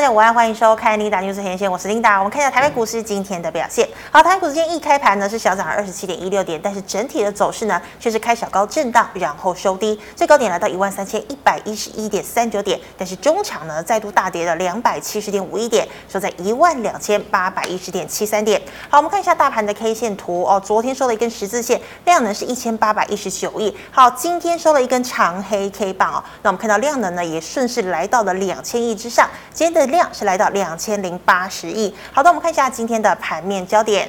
[0.00, 2.16] 大家午安，欢迎收看 Linda News 连线，我是 Linda。
[2.16, 3.86] 我们看一下台北股市今天的表现。
[4.10, 18.58] 好，台北股市今天一开盘呢是小涨了二十七点一六点，但是整体的走势呢却是开小高震荡，然后收低，最高点来到一万三千一百一十一点三九点，但是中场呢再度大跌了两百七十点五一点，收在一万两千八百一十点七三点。
[18.88, 23.76] 好，我们看一下大盘的 K 线图哦，昨天收了一根十字线，量能是一千八百一十九亿。
[23.90, 29.28] 好，今天收了一根长黑 K 棒哦，那我们看到量能呢也顺势来到了两千亿之上。
[29.52, 31.94] 今天的量是来到两千零八十亿。
[32.12, 34.08] 好的，我们看一下今天的盘面焦点。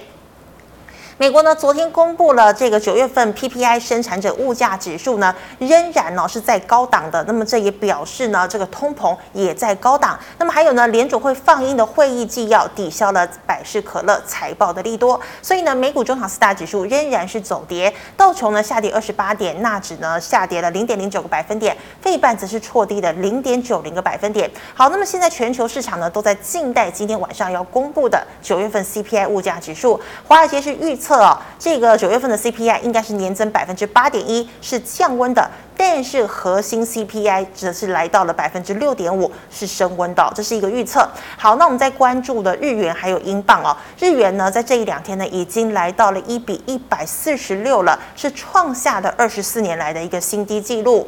[1.21, 7.23] 美国呢，昨天公布了这个九月份 PPI 生产者物价指数呢，仍然呢是在高档的。
[7.25, 10.19] 那么这也表示呢，这个通膨也在高档。
[10.39, 15.21] 那么还有呢，联储会放映的会议纪要抵消了百事可乐财报的利多。
[15.43, 24.49] 所以呢，美股中场四大指数仍然是走跌，道琼呢下跌二十八点，纳指呢下跌了零点零九个百分点，费半则是挫低了零点九零个百分点。
[24.73, 30.01] 好，那么现在全球市场呢都在静待今天晚上要公布的九月份 CPI 物价指数。
[30.27, 31.10] 华尔街是预测。
[31.11, 41.05] 测哦这个九月份的 CPI 应该是年增百分之八点一，是降温的，但是核心 CPI 则是来到了百分之六点五，是升温的，这是一个预测。
[41.37, 51.05] 好，那我们在关注的日元还有英镑哦，日元呢在这一两天呢已经来到了一比一百四十六了，是创下的二十四年来的一个新低纪录。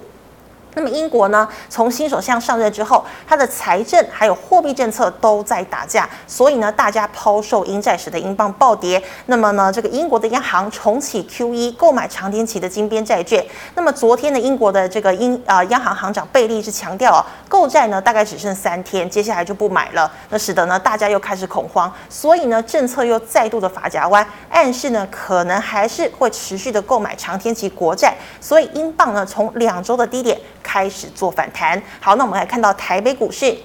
[0.75, 9.01] 那么英国呢，从新首相上任之后，他的财政还有货币政策都在打架，所以呢，大家抛售英债时的英镑暴跌。
[9.27, 13.45] 那么呢，这个英国的央行重启 QE，购买长天期的金边债券。
[13.75, 20.11] 那么昨天呢，英国的这个英啊、呃、央行行长贝利是强调哦，购债呢大概只剩三天，接下来就不买了。
[20.29, 28.15] 那使得呢大家又开始恐慌，所以呢政策又再度的发夹弯，暗示呢可能还是会持续的购买长天期国债。
[28.41, 30.39] 所以英镑呢从两周的低点。
[30.63, 33.55] 开始做反弹，好，那我们来看到台北股市。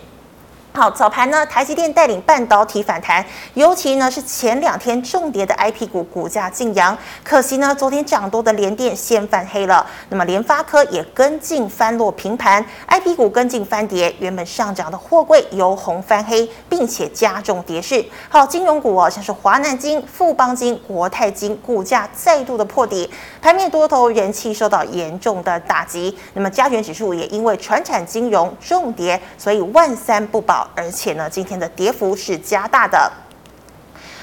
[0.78, 6.96] 好，早盘呢，台积电带领半导体反弹，尤其呢是前两天重跌的 IP 股股价劲扬。
[7.24, 18.04] 可惜呢，昨天涨多的联电先翻黑了，那么联发科也跟进翻落平盘，IP 股跟进翻跌，原本上涨的货柜由红翻黑，并且加重跌势。
[18.28, 23.10] 好，金融股哦，像是华南金、富邦金、国泰金，股价再度的破底，
[23.42, 26.16] 盘面多头人气受到严重的打击。
[26.34, 30.67] 那么加权指数也因为传产金融重跌，所以万三不保。
[30.74, 33.10] 而且呢，今天的跌幅是加大的。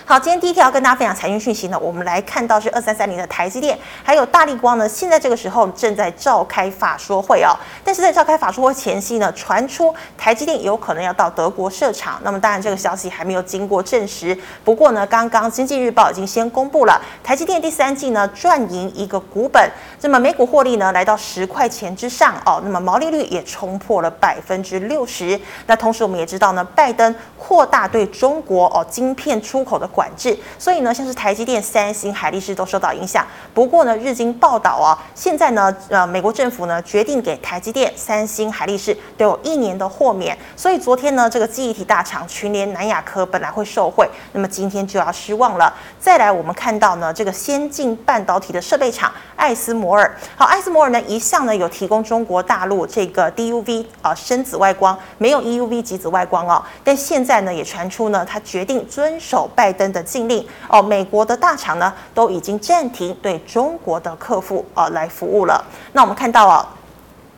[0.07, 7.57] 好，今天第一条跟大家分享财经讯息呢，我们来看到是二三三零的台积电，还有大力光呢，现在这个时候正在召开法说会哦。
[7.83, 14.37] 但是在召开法说会前夕呢，传出台积电有可能要到德国设厂，那么当然这个消息还没有经过证实。
[14.63, 19.67] 不过呢，刚刚经济日报已经先公布了台积电第三季呢赚赢一个股本，
[20.01, 25.39] 那么每股获利呢来到十块钱之上哦，那么毛利率也冲破了百分之六十。
[25.65, 29.89] 那同时我们也知道呢，拜登扩大对中国哦晶片出口的。
[29.95, 33.25] 管制，所以呢，像是台积电、三星、海力士都受到影响。
[33.53, 40.37] 不过呢，日经报道啊，现在呢，呃，美国政府呢决定给台积电、三星、海力士都有一年的豁免。
[40.57, 45.73] 所以昨天呢，这个记忆体大厂群联、南亚科本来会受惠，那么今天就要失望了。
[45.97, 56.61] 再来，我们看到呢，这个先进半导体的设备厂艾斯摩尔，好，艾斯摩尔呢一向呢有提供中国大陆这个 DUV 啊深紫外光，没有 EUV 极紫外光哦。
[56.83, 59.84] 但现在呢也传出呢，他决定遵守拜登。
[59.91, 65.63] 的禁令哦，美国的大厂呢都已经暂停对中国的客户呃来服务了。
[65.93, 66.67] 那我们看到啊。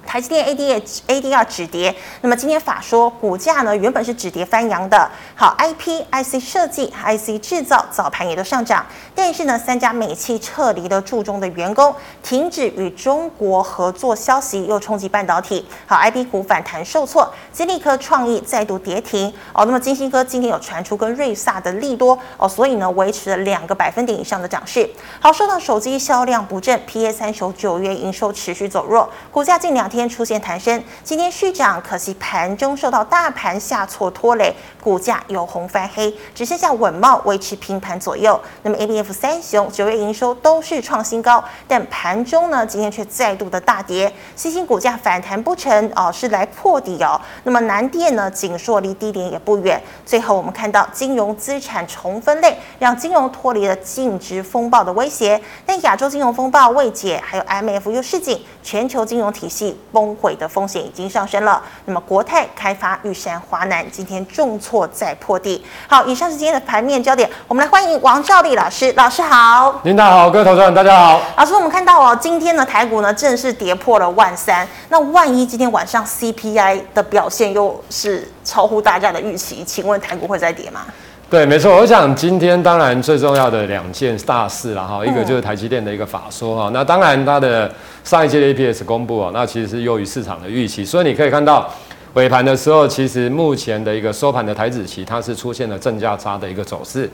[0.08, 29.97] 台积电 ADR ADR 止跌，那么今天法说股价呢原本是止跌翻扬的，好 IP IC 设计 IC 制造早盘也都上涨，但是呢三家美企撤离了驻中的员工，停止与中国合作消息又冲击半导体，好 IP 股反弹受挫，金立科创意再度跌停哦，那么金星科今天有传出跟瑞萨的利多哦，所以呢维持了两个百分点以上的涨势，好受到手机销量不振，PA 三雄九月营收持续走弱，股价近两天。
[29.98, 38.40] 天出现弹升，今天续涨，可惜盘中受到大盘下挫拖累，股价由红翻黑，只剩下稳懋维持平盘左右。
[38.62, 47.20] 那么 ABF 三雄九月营收都是创新高，但盘中呢，今天却再度的大跌，新兴股价反弹不成哦，是来破底哦。
[47.44, 49.82] 那么南电呢，景硕离低点也不远。
[50.06, 59.78] 最后我们看到金融资产重分类，让金融脱离了净值风暴的威胁，但亚洲金融风暴未解，还有 IMF 又示警，全球金融体系。
[59.92, 61.62] 崩毁的风险已经上升了。
[61.86, 65.64] 那么国泰开发、玉山华南今天重挫再破地。
[65.88, 68.92] 好，以上是今天的盘面焦点，我们来欢迎王兆立老师。
[68.98, 71.22] 老师好，领导好，各位投资人大家好。
[71.38, 74.68] 老师，我们看到哦，今天的台股呢正式跌破了万三。
[74.90, 80.82] 那万一今天晚上 CPI 的表现又是超乎大家的预期，请问台股会再跌吗？
[81.30, 87.70] 对，没错，我想今天当然最重要的两件大事了哈，一个就是台积电的一个法说哈，那当然它的
[88.02, 91.70] 上一季的 EPS 公布啊，那其实是优于市场的预期，所以你可以看到
[92.14, 97.10] 尾盘的时候，其实目前的一个收盘的台指期它是出现了正价差的一个走势，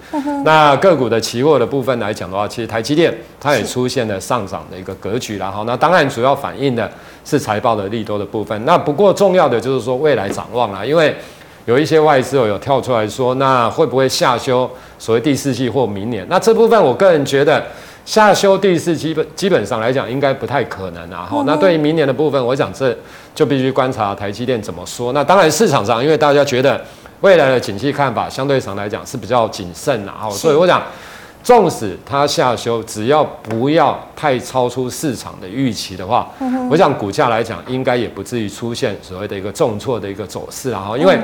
[0.46, 3.12] 那个股的期货的部分来讲的话，其实台积电
[3.42, 6.88] 它也出现了上涨的一个格局然后，那当然主要反映的
[7.26, 11.16] 是财报的利多的部分，那不过重要的就是说未来展望啦，因为。
[11.66, 14.70] 有一些外资有跳出来说，那会不会下修
[15.00, 16.26] 所谓第四季或明年？
[16.30, 17.64] 那这部分我个人觉得
[18.06, 21.26] 下修第四基本基本上来讲应该不太可能啊。
[21.30, 22.94] 好，那对于明年的部分，我想这
[23.34, 25.14] 就必须观察台积电怎么说。
[25.14, 26.80] 那当然市场上，因为大家觉得
[27.22, 30.14] 未来的景气看法相对上来讲是比较谨慎啊。
[30.20, 30.84] 好，所以我想，
[31.42, 36.30] 纵使它下修，只要不要太超出市场的预期的话，
[36.70, 40.92] 我想股价来讲应该也不至于出现所谓的一个重挫的一个走势啊。
[41.00, 41.18] 因为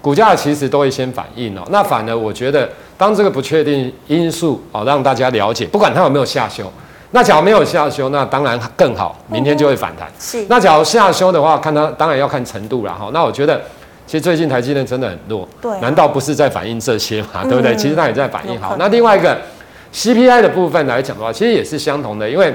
[0.00, 6.70] 股价其实都会先反应哦，那反而我觉得，当这个不确定因素哦让大家了解，不管它有没有下修，
[7.10, 10.08] 那假如没有下修，那当然更好，明天就会反弹。
[10.18, 13.10] 是，那假如下修的话，看它当然要看程度了哈。
[13.12, 13.60] 那我觉得，
[14.06, 17.42] 其实最近台积电真的很弱，对，难道不是在反映这些嘛？
[17.44, 17.74] 对不对？
[17.76, 18.60] 其实它也在反映。
[18.60, 19.36] 好，那另外一个
[19.92, 22.54] CPI 的部分来讲的话，其实也是相同的，因为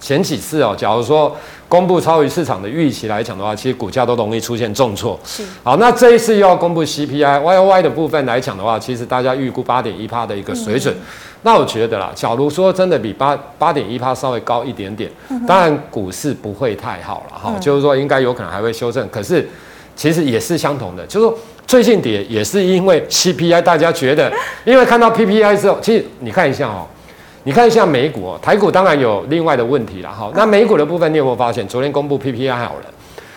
[0.00, 1.36] 前几次哦，假如说。
[1.68, 5.20] 公布超于市场的预期来讲的话，其实股价都容易出现重挫。
[5.22, 10.94] 是，好，那这一次又要公布 CPI Y O Y 的部分来讲的话，其实大家预估八点一趴的一个水准。
[10.94, 11.00] 嗯、
[11.42, 19.06] 那我觉得啦，假如说真的比八八点一趴稍微高一点点，嗯、当然股市不会太好了哈，嗯、就是说应该有可能还会修正。
[19.10, 19.46] 可是
[19.94, 24.32] 其实也是相同的，就是说最近跌也是因为 CPI，大家觉得
[24.64, 26.86] 因为看到 PPI 之后，其实你看一下哦。
[27.48, 30.30] 你看一下美股哦，台股当然有另外的问题了哈。
[30.34, 32.84] 那美股的部分，你有没有发现，昨天公布 PPI 好了？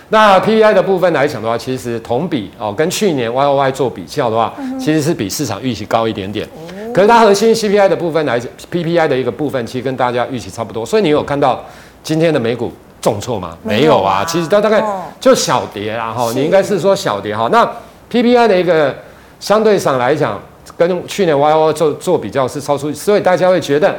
[0.09, 6.45] 那 PPI 的部分来讲的话，其实同比哦，跟去年 YOY 做比较的话，其实是比市场预期高一点点。
[6.93, 10.85] 可是它核心 CPI 的部分来讲，PPI 的一个部分，其实跟大家预期差不多。
[10.85, 11.63] 所以你有看到
[12.03, 12.69] 今天的美股
[13.01, 13.57] 重挫吗？
[13.63, 14.83] 没有啊，其实它大概
[15.21, 16.29] 就小跌啦哈。
[16.35, 17.47] 你应该是说小跌哈。
[17.49, 17.65] 那
[18.11, 18.93] PPI 的一个
[19.39, 20.37] 相对上来讲。
[20.77, 23.95] 跟去年 Y O 做做比较是超出，所以大家会觉得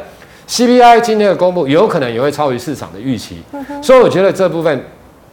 [0.47, 3.43] C P I 今天的公布有可能也会超于市场的预期，
[3.82, 4.85] 所以我觉得这部分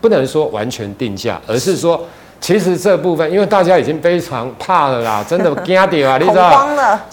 [0.02, 2.02] 不能说完全定价，而是说
[2.40, 6.68] 其实这部分因为大家已经非常怕了啦，真的惊掉啊， 你知道？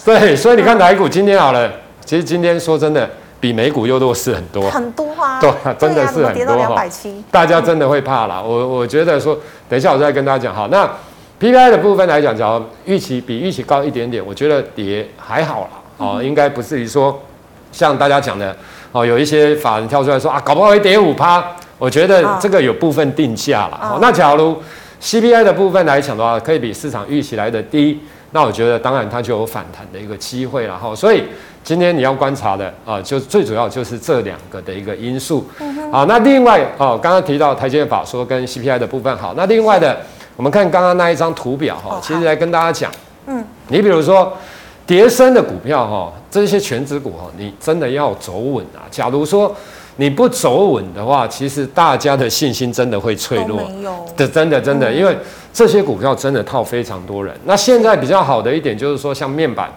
[0.05, 1.71] 对，所以你看台股今天好了，
[2.05, 3.09] 其实今天说真的
[3.39, 6.85] 比美股又弱势很多，很多啊，对，真的是很多哈，
[7.29, 8.41] 大家真的会怕啦。
[8.41, 9.37] 我我觉得说，
[9.67, 10.89] 等一下我再跟大家讲好那。
[11.39, 17.21] PPI 的部分来讲，只要预期比预期高一点点，我觉得跌还好啦，哦，应该不至于说
[17.71, 18.55] 像大家讲的，
[18.91, 21.43] 哦，有一些法人跳出来说啊，搞不好会跌五趴，
[21.77, 23.79] 我觉得这个有部分定价了。
[23.83, 24.57] 哦，那假如
[24.99, 27.99] CPI 的部分来讲的话，可以比市场预期来的低，
[28.31, 30.95] 那我觉得当然它就有反弹的一个机会了哈。
[30.95, 31.23] 所以
[31.63, 35.47] 今天你要观察的啊，就最主要就是这两个的一个因素。
[35.91, 39.95] 好，那另外哦，刚刚提到台积电法说跟 CPI 的部分，好，那另外的。
[40.37, 42.91] 我们看刚刚那一张图表哈，其实来跟大家讲，
[43.25, 44.31] 嗯，你比如说
[44.85, 48.85] 跌深的股票哈，这些全值股哈，你真的要走稳啊。
[48.91, 49.53] 假如说
[49.95, 53.67] 你不走稳的话，其实大家的信心真的会脆弱。
[53.67, 55.17] 没有，这真的真的，因为
[55.51, 57.35] 这些股票真的套非常多人。
[57.45, 59.67] 那现在比较好的一点就是说，像面板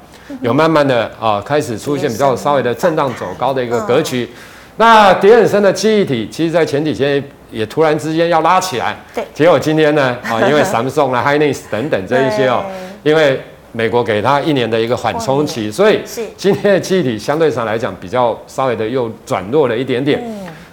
[0.43, 4.29] 有慢慢的啊开始出现比较稍微的震荡走高的一个格局。
[4.77, 7.25] 那跌很深的记忆体，其实在前几天。
[7.51, 12.65] 也突然之间要拉起来，对，结果今天呢，啊， 因为 Samsung 啊、Hynix 等等这一些哦，
[13.03, 13.41] 因为
[13.73, 16.01] 美国给他一年的一个缓冲期，所以
[16.37, 20.21] 今天的记忆体相对上来讲比较稍微的又转弱了一点点。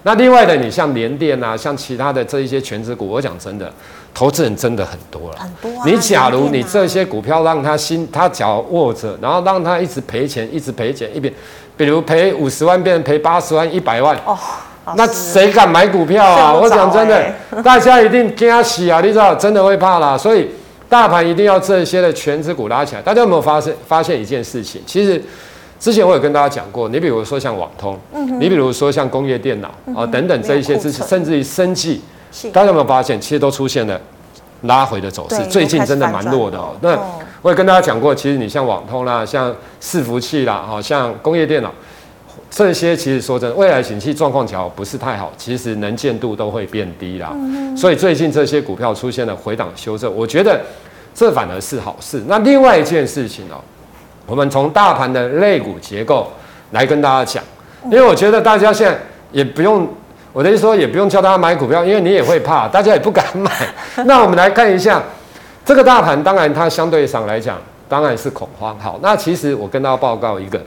[0.04, 3.70] 那另外的，你像联电啊，像其他的这一些权值股，我讲真的，
[4.14, 5.38] 投资人真的很多了。
[5.38, 5.86] 很多。
[5.86, 11.34] 你假如你这些股票让他心他脚握着，然后让他一直赔钱，一直赔钱，一边，
[11.76, 14.16] 比如赔五十万变成赔八十万、一百万。
[14.26, 14.38] 哦。
[14.96, 16.54] 那谁敢买股票啊？
[16.56, 19.02] 我讲真的， 大家一定惊死啊！
[19.02, 20.18] 你知道，真的会怕啦。
[20.18, 20.50] 所以
[20.88, 23.02] 大盘一定要这些的全指股拉起来。
[23.02, 24.82] 大家有没有发现发现一件事情？
[24.86, 25.22] 其实
[25.80, 28.00] 之前我有跟大家讲过，你比如说像网通，
[28.40, 32.02] 你比如说像工业电脑啊等等这一些，甚至于生技，
[32.54, 34.00] 大家有没有发现，其实都出现了
[34.62, 35.44] 拉回的走势？
[35.48, 36.70] 最近真的蛮弱的哦。
[36.82, 36.98] 那
[37.42, 41.72] 我也跟大家讲过，其实你像网通啦，像伺服器啦，好像工业电脑。
[42.58, 47.30] 这些其实说真的，未来景气状况假如不是太好，其实能见度都会变低啦。
[47.36, 50.60] 嗯、所以最近这些股票出现了回档修正，我觉得
[51.14, 52.24] 这反而是好事。
[52.26, 53.62] 那另外一件事情哦，
[54.26, 56.32] 我们从大盘的类股结构
[56.72, 57.44] 来跟大家讲，
[57.84, 59.00] 因为我觉得大家现在
[59.32, 59.88] 也不用，
[60.34, 63.52] 我的意思说也不用叫大家买股票，因为你也会怕，大家也不敢买。
[64.08, 65.00] 那我们来看一下
[65.64, 68.76] 这个大盘，当然它相对上来讲当然是恐慌。
[68.80, 70.60] 好，那其实我跟大家报告一个。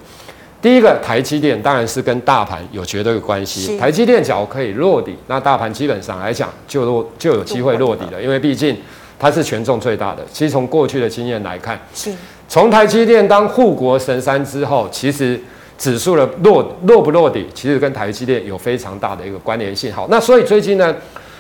[0.63, 3.79] 第一个，台积电当然是跟大盘有绝对的关系。
[3.79, 8.77] 台积电只要可以落底，那大盘基本上来讲就落就有机会落底了，因为毕竟
[9.19, 10.23] 它是权重最大的。
[10.31, 12.13] 其实从过去的经验来看，是
[12.47, 15.41] 从台积电当护国神山之后，其实
[15.79, 19.91] 指数的落落不落底，其实跟台积电有非常大的一个关联性。
[19.91, 20.95] 好，那所以最近呢，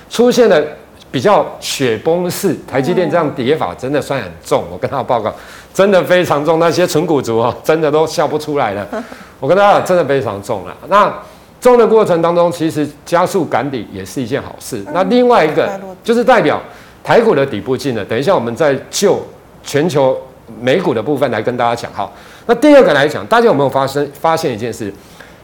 [0.09, 0.63] 出现了
[1.11, 4.65] 比较雪崩式台积电这样跌法，真的算很重。
[4.71, 5.33] 我跟他报告。
[5.73, 8.85] 真的非常重，那些纯股族哦，真的都笑不出来了。
[9.39, 10.77] 我跟大家讲，真的非常重了。
[10.89, 11.13] 那
[11.61, 14.85] 重的过程当中，其实加速赶底也是一件好事。
[14.93, 16.61] 那另外一个就是代表
[17.05, 18.05] 台股的底部进了。
[18.05, 19.25] 等一下，我们再就
[19.63, 20.21] 全球
[20.61, 21.91] 美股的部分来跟大家讲。
[21.93, 22.11] 哈，
[22.47, 24.93] 那第二个来讲，大家有没有发生发现一件事？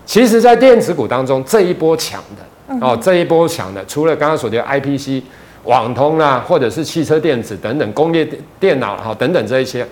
[0.04, 5.22] 其实，在电子股当中，这一波强的哦，这一波强的，除了刚刚所提的 IPC、
[5.66, 8.26] 网通啊，或者是汽车电子等等工业
[8.58, 9.86] 电脑哈等等这一些。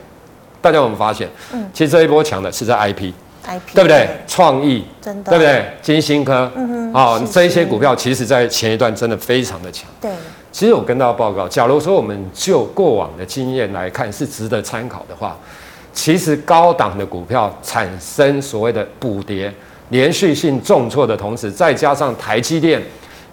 [0.63, 1.29] 大家有没有发现？
[1.53, 4.09] 嗯，其实这一波强的是在 IP，IP 对不对？
[4.27, 5.67] 创意真的对不对？
[5.83, 9.87] 金星科，嗯哼，啊，这一些股票其实在前一段真的非常的强。
[10.01, 10.11] 对，
[10.51, 15.37] 其实我跟大家报告，假如说我们就过往的经验来看是值得参考的话，
[15.93, 19.53] 其实高档的股票产生所谓的补跌、
[19.91, 22.83] 连续性重挫的同时，再加上台积电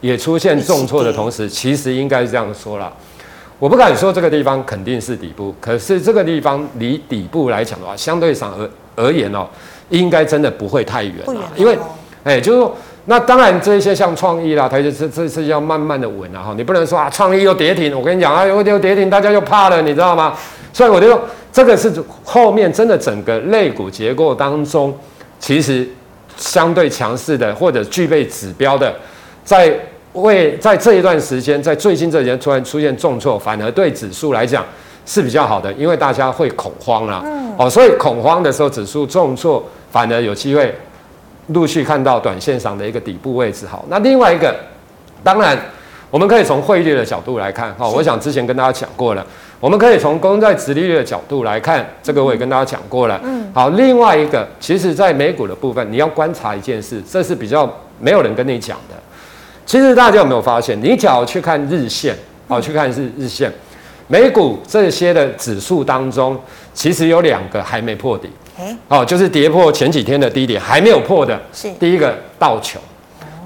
[0.01, 2.91] 也出现重挫的同时，其实应该是这样说了。
[3.59, 9.47] 我不敢说这个地方肯定是底部，可是这个地方离底部来讲的话，相对上而而言哦，
[9.89, 11.45] 应该真的不会太远啊。
[11.55, 11.77] 因为，
[12.23, 16.55] 哎，就是说，那当然这一些像创意啦，它就是这是要慢慢的稳了哈。
[16.57, 20.35] 你不能说啊，创意又跌停，我跟你讲啊，又又跌停，大家又怕了，你知道吗？
[20.73, 21.21] 所以我就说，
[21.53, 21.93] 这个是
[22.23, 24.91] 后面真的整个肋骨结构当中，
[25.39, 25.87] 其实
[26.35, 28.91] 相对强势的或者具备指标的，
[29.43, 29.79] 在。
[30.13, 34.65] 为在这一段时间，在最近这几天突然出现重挫，反而对指数来讲
[35.05, 37.21] 是比较好的，因为大家会恐慌了。
[37.25, 37.55] 嗯。
[37.57, 40.73] 哦，所以恐慌的时候，指数重挫，反而有机会
[41.47, 43.65] 陆续看到短线上的一个底部位置。
[43.65, 44.53] 好，那另外一个，
[45.23, 45.57] 当然
[46.09, 47.73] 我们可以从汇率的角度来看。
[47.75, 49.25] 哈，我想之前跟大家讲过了，
[49.59, 53.19] 我们可以从公债殖利率的角度来看，这个我也跟大家讲过了。
[53.23, 53.49] 嗯。
[53.53, 58.95] 好，另外一个，其实在美股的部分，你要观察一件事，这是比较没有人跟你讲的。
[59.71, 62.13] 其实大家有没有发现，你只要去看日线，
[62.49, 63.49] 哦，去看日日线，
[64.09, 66.37] 美股这些的指数当中，
[66.73, 68.29] 其实有两个还没破底，
[68.89, 72.81] 哦，就是跌破前几天的低点还没有破的，是第一个道琼，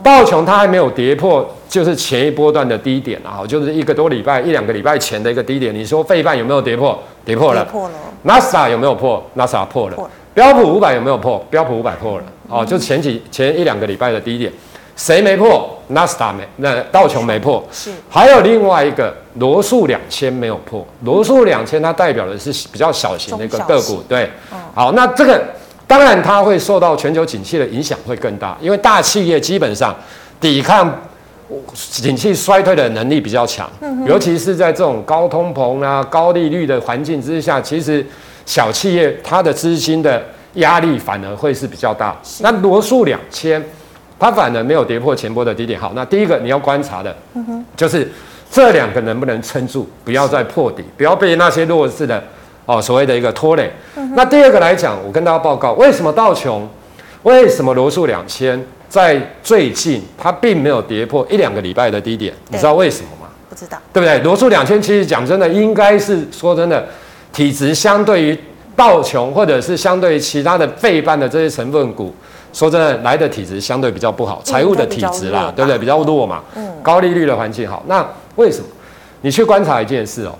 [0.01, 5.71] 道琼它还没有跌破，就是前一波段的低点啊，就是一个多礼拜一两个礼拜前的一个低点。
[5.75, 6.99] 你说费半有没有跌破？
[7.23, 7.63] 跌破了。
[7.63, 7.93] 跌破了。
[8.23, 9.23] 纳斯达有没有破？
[9.35, 10.09] 纳斯达破了。
[10.33, 11.37] 标普五百有没有破？
[11.51, 12.23] 标普五百破了。
[12.49, 14.51] 哦，就前几前一两个礼拜的低点。
[14.95, 15.71] 谁没破？
[15.89, 17.63] 纳斯达没，那道琼没破。
[17.71, 20.83] 是，还有另外一个罗素两千没有破。
[21.03, 24.27] 罗素两千它代表的是比较小型的一个个股，对。
[24.73, 25.39] 好，那这个
[25.85, 29.95] 当然它会受到全球景气的影响会更大，因为大企业基本上
[30.41, 30.99] 抵抗
[31.73, 33.69] 景气衰退的能力比较强，
[34.07, 38.03] 尤其是在这种高通膨啊、高利率的环境之下，其实
[38.47, 40.23] 小企业它的资金的
[40.55, 42.19] 压力反而会是比较大。
[42.39, 43.63] 那罗素两千。
[44.19, 45.79] 它反而没有跌破前波的低点。
[45.79, 47.15] 好，那第一个你要观察的，
[47.75, 48.09] 就是
[48.49, 52.23] 这两个能不能撑住，不要再破底，不要被那些弱势的
[52.65, 53.71] 哦所谓的一个拖累。
[54.15, 56.67] 那第二个来讲，我跟大家报告，为什么道琼，
[57.23, 62.33] 为什么罗素两千在最近它并没有跌破一两个礼拜的低点？
[62.49, 63.27] 你知道为什么吗？
[63.49, 64.19] 不知道，对不对？
[64.19, 66.87] 罗素两千其实讲真的，应该是说真的，
[67.33, 68.37] 体质相对于
[68.75, 72.13] 道琼或者是相对于其他的费半的这些成分股。
[72.55, 75.77] 说真的，来的体质相对比较不好，财务的体质啦，对不对？
[75.77, 76.41] 比较弱嘛。
[76.55, 76.65] 嗯。
[76.81, 78.07] 高利率的环境好，那
[78.37, 78.65] 为什么？
[79.19, 80.33] 你去观察一件事哦，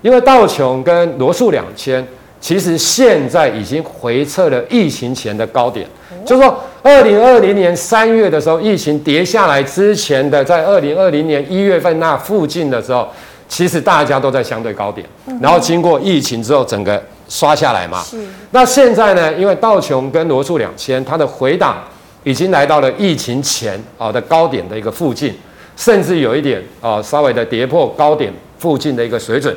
[0.00, 2.06] 因为道琼跟罗素两千，
[2.40, 5.84] 其实现在已经回撤了疫情前的高点，
[6.24, 13.08] 就是说，二零二零年三月的时候，疫情跌下来之前的，在二零二零年一月份那附近的时候，
[13.48, 15.04] 其实大家都在相对高点，
[15.40, 17.02] 然后经过疫情之后，整个。
[17.28, 18.18] 刷下来嘛，是。
[18.50, 19.32] 那现在呢？
[19.34, 21.82] 因为道琼跟罗素两千，它的回档
[22.22, 25.34] 已经来到了疫情前啊的高点的一个附近，
[25.76, 29.56] 甚至有一点啊稍微的跌破高点附近的一个水准。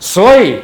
[0.00, 0.56] 所以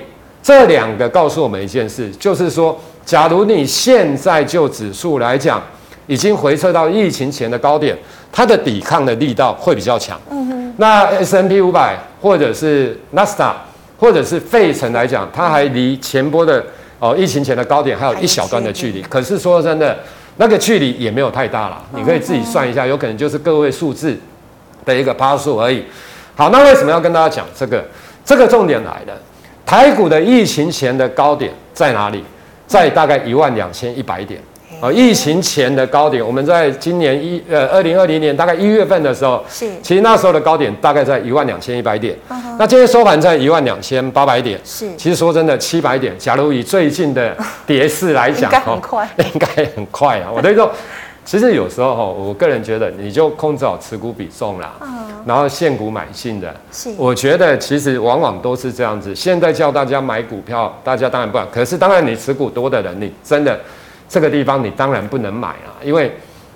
[0.43, 5.63] 这两个告诉我们一件事，就是说，假如你现在就指数来讲，
[6.07, 7.97] 已经回撤到疫情前的高点，
[8.31, 10.21] 它的抵抗的力道会比较强。
[10.31, 10.75] 嗯哼。
[10.77, 13.57] 那 S&P 五百或者是纳斯达
[14.05, 16.63] 或者是费城来讲，它还离前波的
[16.99, 19.01] 哦疫情前的高点还有一小段的距离。
[19.05, 19.97] 可是说真的，
[20.37, 24.15] 那个距离也没有太大了，你可以自己算一下，有可能就是个位数字
[24.85, 25.83] 的一个趴数而已。
[26.37, 27.83] 好，那为什么要跟大家讲这个？
[28.27, 29.19] 这个重点来了，
[29.65, 32.23] 台股的疫情前的高点在哪里？
[32.67, 34.39] 在大概一万两千一百点。
[34.85, 42.15] 哦，疫情前的高点，我们在今年一呃二零二零年大概一月份的时候，是，其实那时候的高点大概在一万两千一百点。
[42.29, 42.35] Uh.
[42.59, 44.61] 那今天收盘在一万两千八百点。
[44.63, 47.35] 是，其实说真的，七百点，假如以最近的
[47.67, 50.31] 跌势来讲， 应该很快， 应该很快啊。
[50.31, 50.71] 我等于说，
[51.25, 54.89] 其实有时候哈，我个人觉得，你就控制好持股比重啦，uh huh.
[55.25, 56.55] 然后现股买进的。
[56.71, 59.15] 是，我觉得其实往往都是这样子。
[59.15, 61.47] 现在叫大家买股票，大家当然不敢。
[61.51, 63.59] 可是当然，你持股多的人，你真的。
[64.09, 66.13] 这个地方你当然不能买啊，因为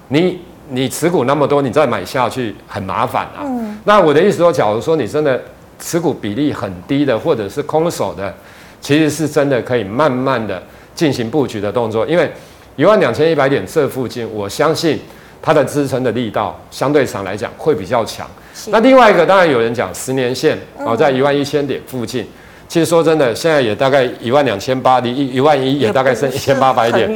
[0.09, 0.41] 你
[0.71, 3.41] 你持股那么多，你再买下去很麻烦啊。
[3.45, 3.79] 嗯。
[3.85, 5.41] 那我的意思说，假如说你真的
[5.79, 8.35] 持股比例很低的，或者是空手的，
[8.81, 10.63] 其实是真的可以慢慢的
[10.95, 12.31] 进行布局的动作，因为
[12.77, 15.01] 一万两千一百点这附近，我相信
[15.41, 18.27] 它的支撑的力道相对上来讲会比较强。
[18.67, 22.27] 那另外一个，当然有人讲十年线哦，在一万一千点附近。
[22.69, 27.11] 其实说真的，现在也大概一万两千八，离一一万一也大概剩一千八百点，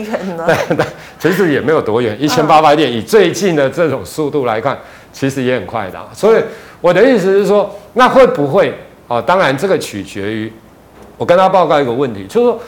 [1.21, 4.79] 其实也没有多远，一千八百点以最近的这种速度来看，
[5.13, 5.99] 其实也很快的。
[6.15, 6.43] 所以
[6.81, 8.75] 我的意思是说，那会不会
[9.09, 9.21] 哦？
[9.21, 10.53] 当然这个取决于
[11.17, 12.61] 我跟他报告一个问题，就是说。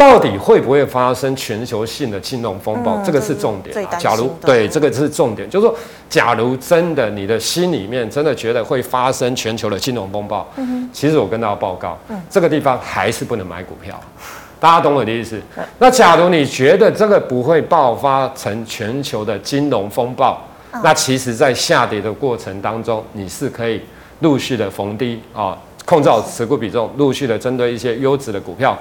[0.00, 2.96] 到底会不会发生全球性的金融风暴？
[2.96, 3.86] 嗯、这个是重点。
[3.98, 5.76] 假如对这个是重点，就是说，
[6.08, 10.48] 假如真的你的心里面真的觉得会发生全球的金融风暴，
[10.90, 14.00] 其实我跟大家报告，嗯、这个地方还是不能买股票。
[14.58, 15.38] 大家懂我的意思？
[15.58, 20.42] 嗯、那假如你觉得这个不会爆发成全球的金融风暴，
[20.72, 23.82] 嗯、那其实在下跌的过程当中，你是可以
[24.20, 25.54] 陆续的逢低啊，
[25.84, 28.74] 控制好持股比重，陆续的针对一些优质的股票。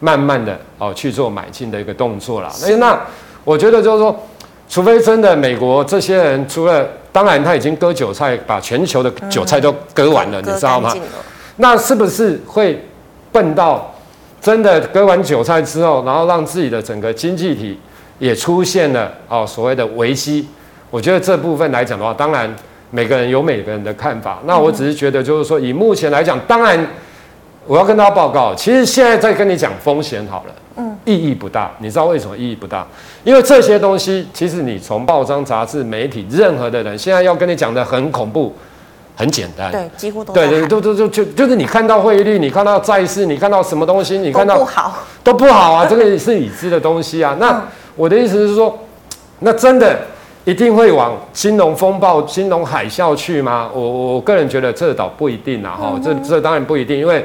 [0.00, 2.50] 慢慢的哦去做买进的一个动作啦。
[2.50, 2.98] 是那
[3.44, 4.14] 我觉得就是说，
[4.68, 10.94] 除非真的美国这些人，除了当然他已经割韭菜，把全球的韭菜都割完了，嗯、你知道吗？
[11.56, 12.82] 那是不是会
[13.30, 13.94] 笨到
[14.40, 17.78] 真的割完韭菜之后，然后让自己的整个经济体
[18.18, 20.48] 也出现了哦所谓的危机？
[20.90, 22.54] 我觉得这部分来讲的话，当然
[22.90, 24.38] 每个人有每个人的看法。
[24.44, 26.86] 那我只是觉得就是说，以目前来讲，当然。
[27.66, 31.70] 我要跟大家报告，其实现在在跟你讲风险好了，嗯，意义不大。
[31.78, 32.86] 你知道为什么意义不大？
[33.22, 38.54] 因为这些东西，其实你从报章、杂志、媒体，任何的人现在要跟你讲的很恐怖，
[39.14, 47.36] 很简单，对，几乎都对对，都都就就就是你看到汇率，你看到债市，你看到什么东西，你看到都不好，都不好啊，这个是已知的东西啊。
[47.38, 47.62] 那
[47.94, 48.76] 我的意思是说，
[49.40, 49.96] 那真的
[50.44, 53.68] 一定会往金融风暴、金融海啸去吗？
[53.72, 53.80] 我
[54.14, 57.24] 我个人觉得这倒不一定啊，哈，这这当然不一定，因为。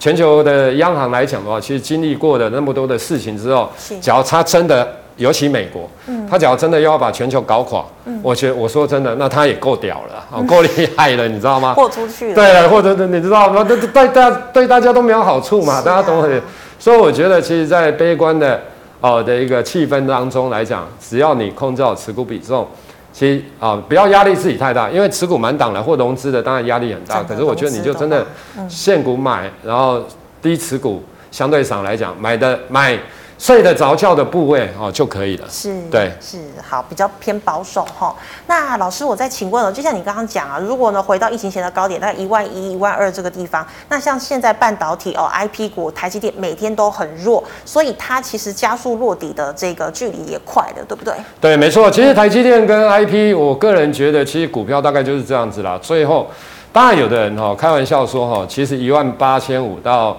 [0.00, 3.68] 全球的央行来讲的话，其实经历过的那么多的事情之后，
[4.00, 5.86] 只要他真的，尤其美国，
[6.28, 7.84] 他只要真的要把全球搞垮，
[8.22, 11.74] 我觉得我说真的，那他也够屌了，啊，够厉害了，你知道吗？
[11.74, 12.34] 豁出去了。
[12.34, 13.62] 对，或者你知道吗？
[13.62, 16.40] 对对大对大家都没有好处嘛，大家懂我的。
[16.78, 18.58] 所以我觉得，其实，在悲观的
[19.02, 22.66] 哦的一个气氛当中来讲，只要你控制好持股比重。
[23.12, 27.22] 其实啊，不要压力自己太大，因为持股满档了或融资的，当然压力很大。
[27.22, 28.26] 可是我觉得你就真的
[28.68, 30.02] 现股买，然后
[30.40, 32.98] 低持股，相对上来讲买的买。
[33.40, 38.14] 睡得着觉的部位哦就可以了，是，对，是好，比较偏保守哈。
[38.46, 51.14] 那老师，我再请问了，就像你刚刚讲啊，如果呢回到疫情前的高点，大概一万一、一万二这个地方，那像现在半导体哦，IP 股台积电每天都很弱，所以它其实加速落底的这个距离也快了，对不对？
[51.40, 51.90] 对，没错。
[51.90, 55.78] 其实台积电跟 IP，我个人觉得，其实股票大概就是这样子啦。
[55.80, 56.30] 最后，
[56.74, 60.14] 当然有的人哈开玩笑说哈，其实一万八千五到。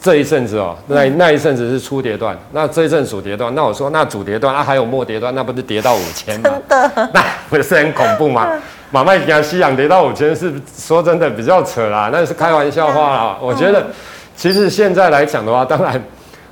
[0.00, 6.50] 这一阵子哦，那那一阵子是初跌段，那这一阵主跌段，那我说那主跌段啊还有末跌段，那不是跌到五千吗？
[6.68, 8.48] 真的， 那不是很恐怖吗？
[8.90, 13.36] 马麦加西洋跌到五千是说真的比较扯啦，那是开玩笑话啦。
[13.40, 13.86] 我觉得
[14.36, 16.02] 其实现在来讲的话，当然，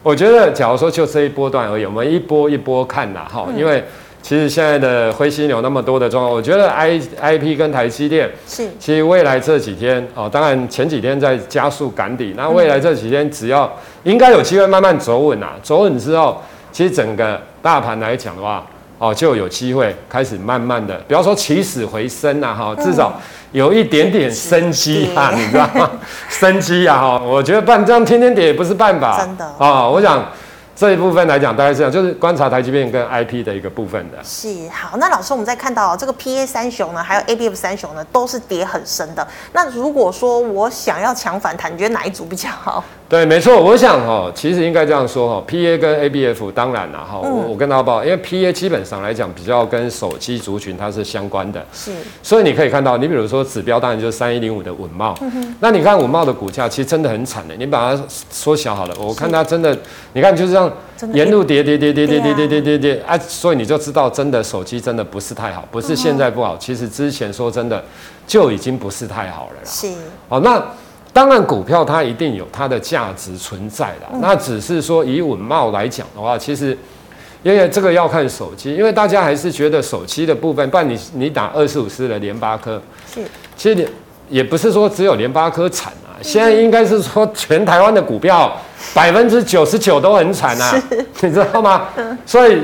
[0.03, 3.85] 我觉得假如说就这一波段而已，我们一波一波看啦哈，因为。
[4.23, 13.73] 其实现在的灰犀牛那么多的状况，我觉得 I I P 跟台积电是，其实未来这几天哦，当然前几天在加速赶底，那未来这几天只要
[14.05, 18.65] 应该有机会慢慢走稳啊，走稳之后，其实整个大盘来讲的话，
[18.99, 23.19] 哦就有机会开始慢慢的，比方说起死回生啊，哈，至少
[23.53, 25.91] 有一点点生机啊， 你知道吗？
[26.29, 30.25] 生机啊，哈，我觉得不然这样天天跌也不是办法，真的啊，我想。
[30.81, 34.17] 这一部分来讲，大概是这样，就是观察台积电跟 IP 的一个部分的。
[34.25, 39.29] 是好，那老师，我们再看到这个 PA 三雄呢，还有 ABF 三雄呢，都是跌很深的。
[39.53, 42.83] 那如果说我想要抢反弹，你觉得哪一组比较好？
[43.11, 51.91] 对，没错，我想哈，其实应该这样说哈，PA 跟 ABF 当然了哈，我我跟大家报，因为 PA 基本上来讲比较跟手机族群它是相关的，是，
[52.23, 55.13] 所以你可以看到，你比如说指标当然就是三一零五的稳懋，
[55.59, 59.77] 那你看稳懋的股价其实真的很惨的，你把它缩小好了，我看它真的，
[60.13, 60.73] 你看就是这样
[61.13, 67.83] 沿路跌跌跌跌跌跌跌跌跌跌啊，所以你就知道真的手机真的不是太好，不是现在不好，其实之前说真的
[68.25, 69.89] 就已经不是太好了啦，是，
[70.29, 70.63] 好那。
[71.13, 74.07] 当然，股票它一定有它的价值存在的。
[74.13, 76.77] 嗯、那只是说以稳懋来讲的话，其实
[77.43, 82.81] 因为这个要看手机，因为大家还是觉得手机的部分，不然你你打二十五四的联发科，
[83.13, 83.21] 是，
[83.57, 83.89] 其实也
[84.29, 88.57] 也不是说只有联发科惨啊，嗯、现在应该是说全台湾的股票
[88.95, 90.81] 百分之九十九都很惨啊，
[91.21, 91.89] 你知道吗？
[91.97, 92.57] 嗯、所以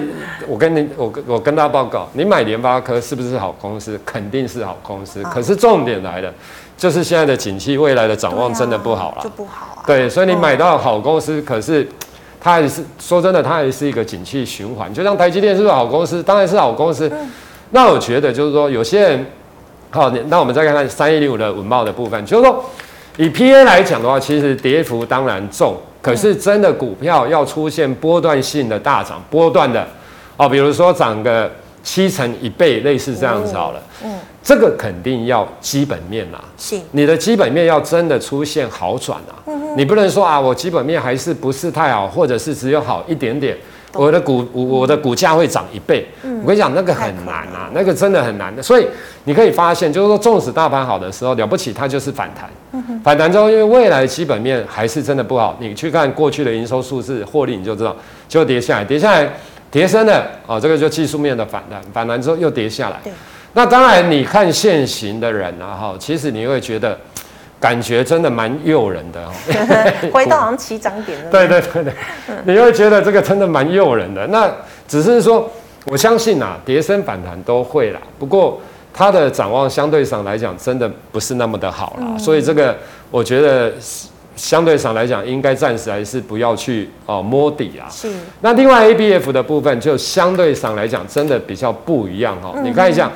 [0.47, 3.99] 我跟你我我跟大家报告，你买联发科是不是好公司？
[4.07, 6.33] 肯定是好公司，可是重点来了。
[6.77, 9.83] 就是现在的景气，未来的展望真的不好了，就不好啊。
[9.87, 11.89] 对，所以你买到好公司，可是
[12.41, 14.93] 它还是说真的，它还是一个景气循环。
[14.93, 16.23] 就像台积电是不是好公司？
[16.23, 17.11] 当然是好公司。
[17.71, 19.27] 那我觉得就是说，有些人
[19.91, 22.65] 好，那我们再看看三一零五的文报的部分，就是说
[23.17, 29.87] 以 PA 来讲的话，其实跌幅当然重，可是真的股票要出现波段性的大涨，波段的
[30.37, 31.51] 哦，比如说涨个
[31.87, 33.81] 七成一倍，类似这样子好了。
[34.03, 34.19] 嗯。
[34.43, 36.77] 这个肯定要基本面呐，是。
[36.91, 39.79] 你的基本面要真的出现好转啊，嗯、哼。
[39.79, 43.57] 你不能说啊，我基本面还是不是太好，或者是只有好一点点，
[43.93, 48.87] 我的股我的股价会涨一倍，嗯、我跟你讲那个很难啊，那个真的很难的，所以
[49.25, 53.01] 你可以发现，就是说，纵使大盘好的时候了不起，它就是反弹，嗯、哼。
[53.01, 57.97] 反弹之后，因为未来基本面还是真的不好，你去看过去的营收数字、获利，你就知道
[58.29, 59.29] 就跌下来，跌下来
[59.71, 63.01] 跌升了哦，这个就技术面的反弹，反弹之后又跌下来。
[63.53, 66.99] 那当然，你看现行的人啊，哈，其实你会觉得
[67.59, 69.27] 感觉真的蛮诱人的，
[70.13, 71.31] 回到好像起涨点了。
[71.31, 71.93] 对对对对，
[72.45, 74.27] 你会觉得这个真的蛮诱人的。
[74.27, 74.51] 那
[74.87, 75.51] 只是说，
[75.87, 78.01] 我相信啊，跌升反弹都会啦。
[78.19, 78.61] 不过
[78.93, 82.19] 它的展望相对上来讲，真的不是那么的好啦。
[82.19, 82.77] 所以这个
[83.11, 83.73] 我觉得
[84.37, 87.91] 相对上来讲，应该暂时还是不要去哦摸底啊。
[87.91, 88.09] 是。
[88.43, 92.55] 那另外 ABF 的部分，就相对上来讲，真的比较不一样哈。
[92.63, 93.11] 你看一下。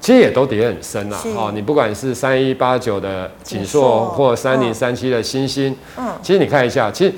[0.00, 7.12] 其实也都跌很深啊，哦，你不管是三一八九的景硕或三零三七的星星，嗯，其实你看一下，其实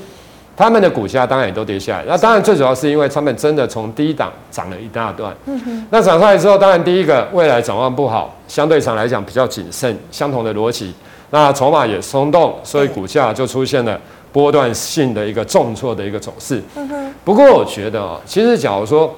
[0.57, 2.05] 他们的股价当然也都跌下来。
[2.09, 5.87] 那当然最主要是因为他们真的从低档涨了一大段，嗯哼。
[5.91, 10.95] 那涨上来之后，当然第一个未来展望不好，相对上来讲比较谨慎，相同的逻辑。
[11.31, 13.99] 那筹码也松动，所以股价就出现了
[14.33, 16.63] 波段性的一个重挫的一个走势。
[16.77, 17.15] 嗯哼。
[17.25, 19.15] 不过我觉得啊，其实假如说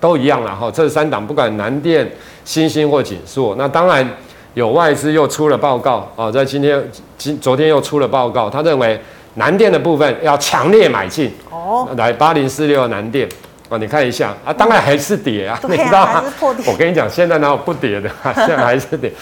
[0.00, 2.10] 都一样了哈，这三档不管南电。
[2.46, 4.08] 新兴或景硕，那当然
[4.54, 6.80] 有外资又出了报告啊，在今天、
[7.18, 8.96] 今昨天又出了报告，他认为
[9.34, 13.28] 南电的部分要强烈买进哦，来八零四六南电
[13.68, 16.22] 啊，你看一下啊，当然还是跌啊， 你知道吗？
[16.40, 18.08] 我跟你讲，现在哪有不跌的？
[18.36, 19.12] 现在还是跌，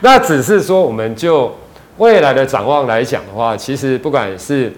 [0.00, 1.50] 那只是说我们就
[1.98, 4.72] 未来的展望来讲的话，其实不管是。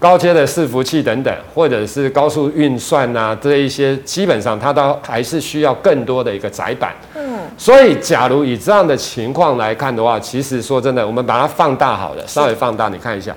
[0.00, 6.94] 高阶的伺服器等等，或者是高速运算啊，这一些基本上它都还是需要更多的一个窄板。
[7.16, 13.34] 嗯，所以假如以这样的情况来看的话，其实说真的，我们把它放大好了，稍微放大，你看一下，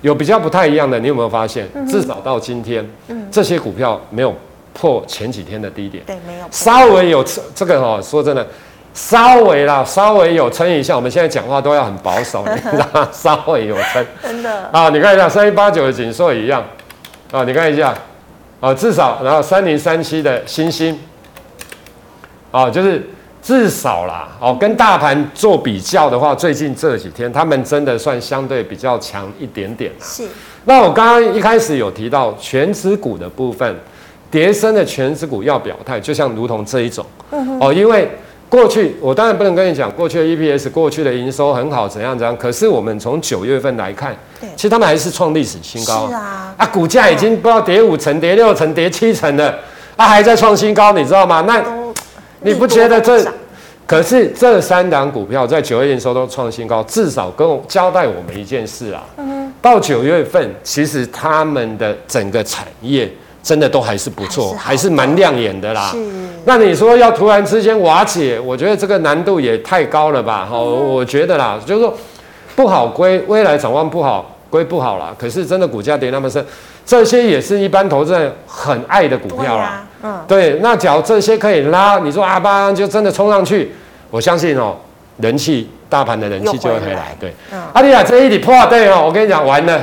[0.00, 1.68] 有比较不太一样的，你有没有发现？
[1.86, 4.34] 至少到今天，嗯，这些股票没有
[4.72, 8.44] 破前几天的低点，对，没有，稍微有这个哦，说真的。
[8.92, 10.96] 稍微啦，稍微有撑一下。
[10.96, 13.08] 我们现在讲话都要很保守， 你知道吗？
[13.12, 14.88] 稍微有撑，真的啊！
[14.90, 16.62] 你看一下三一八九的锦硕也一样
[17.30, 17.94] 啊，你看一下
[18.60, 20.98] 啊，至少然后三零三七的星星
[22.50, 23.08] 啊，就是
[23.40, 30.04] 至少啦哦，跟大盘做比较的话，最近这几天他们真的算相对比较强一点点啦。
[30.04, 30.24] 是。
[30.64, 33.74] 那我刚刚一开始有提到权值股的部分，
[34.32, 37.06] 跌升的权值股要表态，就像如同这一种
[37.60, 38.10] 哦，因为。
[38.50, 42.36] 过去我当然不能跟你讲过去的 EPS，过去的营收很好，怎样怎样。
[42.36, 46.08] 可是我们从九月份来看，对其实他们还是创历史新高。
[46.08, 49.56] 是啊，啊，股价已经不知道跌五成、跌六成、跌七成了，
[49.94, 51.42] 啊，还在创新高，你知道吗？
[51.46, 51.64] 那
[52.40, 53.24] 你不觉得这？
[53.86, 59.04] 可是这三档股票在九月营收都创新高，至少跟我交代我们一件事啊。
[59.16, 59.52] 嗯。
[59.62, 63.08] 到九月份，其实他们的整个产业。
[63.42, 65.90] 真的都还是不错，还是蛮亮眼的啦。
[65.92, 65.98] 是。
[66.44, 70.46] 那你说要突然之间瓦解，我觉得这个难度也太高了吧？
[70.48, 71.94] 好，我觉得啦，就是说
[72.56, 75.14] 不好归未来展望不好归不好啦。
[75.18, 76.44] 可是真的股价跌那么深，
[76.84, 79.86] 这些也是一般投资人很爱的股票啦。
[80.26, 83.72] 对，那假如这些可以拉，你说阿巴就真的冲上去，
[84.10, 84.74] 我相信哦，
[85.18, 86.94] 人气大盘的人气就会回来。
[86.94, 89.80] 来对，嗯、阿丽亚这一底破对哦，我跟你讲完了。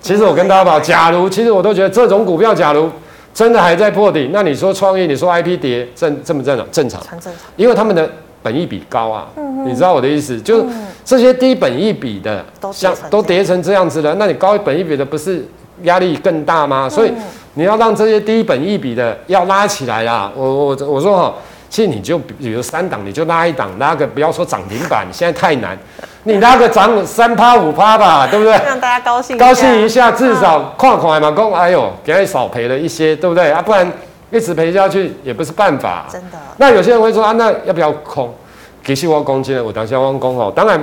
[0.00, 2.90] 其实我跟大家讲，假如其实我都觉得这种股票，假如
[3.32, 6.66] 真的还在破底，那你说创业，你说 IP 跌正正不正常？
[6.72, 8.10] 正常，很正常，因为他们的
[8.42, 9.28] 本益比高啊。
[9.36, 10.64] 嗯，你知道我的意思，就是
[11.04, 15.46] 这些低本益比的，像都跌成这样子了，那你高本益比的不是
[15.82, 16.88] 压力更大吗？
[16.88, 17.12] 所以
[17.54, 20.32] 你要让这些低本益比的要拉起来啦。
[20.34, 21.34] 我我我说哈，
[21.70, 25.78] 其实你就比如三档，你就拉一档，拉个不要说涨停板，现在太难。
[26.24, 28.52] 你拉个涨三趴五趴吧，对不对？
[28.66, 33.62] 让大家高兴，高兴一下，至少看看嘛，公哎呦，给他少赔了一些，对不对啊？
[33.62, 33.90] 不然
[34.30, 36.06] 一直赔下去也不是办法。
[36.10, 36.36] 真的。
[36.56, 38.34] 那有些人会说啊，那要不要空？
[38.84, 40.78] 其实我讲真的，我当下我讲哦，当然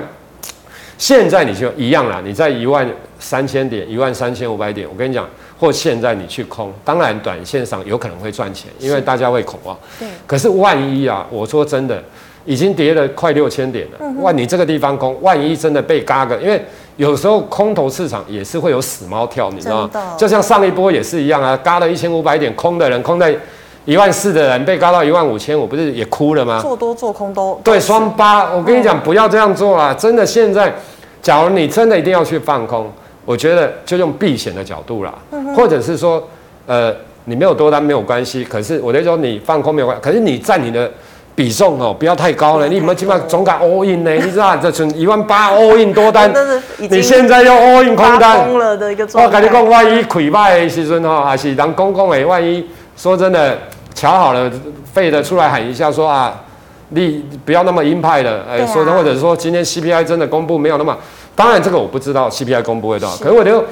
[0.98, 5.28] 现在你就一样啦，你在一万三千点、一万三千五百点，我跟你讲，
[5.60, 9.78] 或现在你去空，当然短线上有可能会赚钱，因为大家会恐慌。
[10.00, 10.08] 对。
[10.26, 12.02] 可是万一啊，我说真的。
[12.46, 16.64] 已经跌了快六千点了，万你这个地方空，万一真的被嘎个，因为
[16.96, 20.16] 有时候空头市场也是会有死猫跳，你知道吗？
[20.18, 23.36] 就像上一波也是一样啊，嘎了一千五百点空的人，空在
[23.84, 26.62] 一万四的人被嘎到一万五千我，不是也哭了吗？
[26.62, 29.94] 做多做空都对双八，我跟你讲，不要这样做啊！
[29.94, 30.74] 真的，现在
[31.22, 32.90] 假如你真的一定要去放空，
[33.28, 35.14] 我觉得就用避险的角度啦，
[35.56, 36.28] 或者是说，
[36.66, 40.90] 呃，你没有多单没有关系，可是我在说你放空没有关系，可是你占你的。
[41.38, 42.68] 比重哦，不要太高了。
[42.68, 44.12] 你有没有起码总敢 all in 呢？
[44.12, 46.34] 你知道这存一万八 all in 多单，
[46.80, 53.56] 你现在又 all in 空单，我跟你讲，万一亏败的时阵哈，还是当公公诶，万一说真的，
[53.94, 54.52] 瞧好了，
[54.92, 56.44] 废的出来喊一下说啊，
[56.90, 60.98] 你不要那么鹰派了，哎，说的或者说今天 CPI 真的公布没有那么，
[61.36, 63.64] 当然这个我不知道 CPI 公布会多少，可是我觉得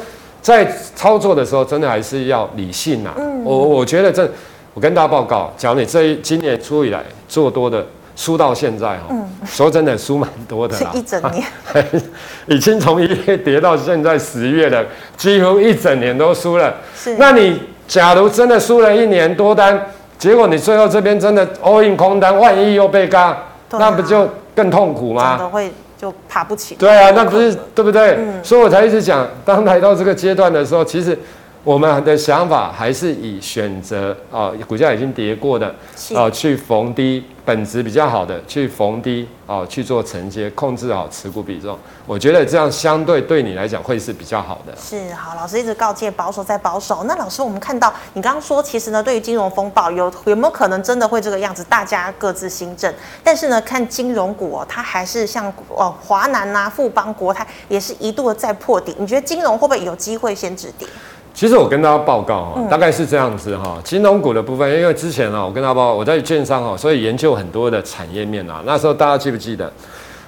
[0.42, 3.14] 在操作的时候真的还是要理性呐。
[3.44, 4.30] 我我觉得这。
[4.76, 11.46] 我跟大家报告，假如你这一今年初以来做多的输到现在哈，嗯、说真的输蛮多的啦，一整年，
[12.48, 16.76] 已经从一月跌到现在十月了，几乎一整年都输了。
[16.94, 19.82] 是，那你假如真的输了一年多单，
[20.18, 25.38] 结果你最后这边真的 all in 空单，万一又被嘎，啊、那不就更痛苦吗？
[25.38, 26.76] 真的会就爬不起。
[26.76, 28.16] 对啊，那不是对不对？
[28.18, 31.18] 嗯、所以我才一直讲，当来到这个阶段的时候，其实。
[31.66, 35.74] 我们的想法还是以选择啊，股价已经跌过的
[36.16, 41.76] 啊，去逢低本质比较好的去逢低啊，去做承接，控制好持股比重。
[42.06, 44.78] 我觉得这样相对对你来讲会是比较好的。
[44.78, 47.04] 是好，老师一直告诫保守再保守。
[47.06, 51.64] 那老师，我们看到你刚刚说，其实呢，对于金融风暴有有没有可能真的会这个样子？
[51.64, 52.94] 大家各自新政。
[53.24, 58.96] 但是呢，看金融股哦，它还是像哦华南呐、富邦、国泰也是一度的在破底。
[59.00, 60.88] 你觉得金融会不会有机会先止跌？
[61.36, 68.64] 其实我跟大家报告哈，大概是这样子哈，金融股的部分，因为之前啊，我跟大家报告，我在券商哈，所以研究很多的产业面啊。
[68.66, 69.70] 那时候大家记不记得，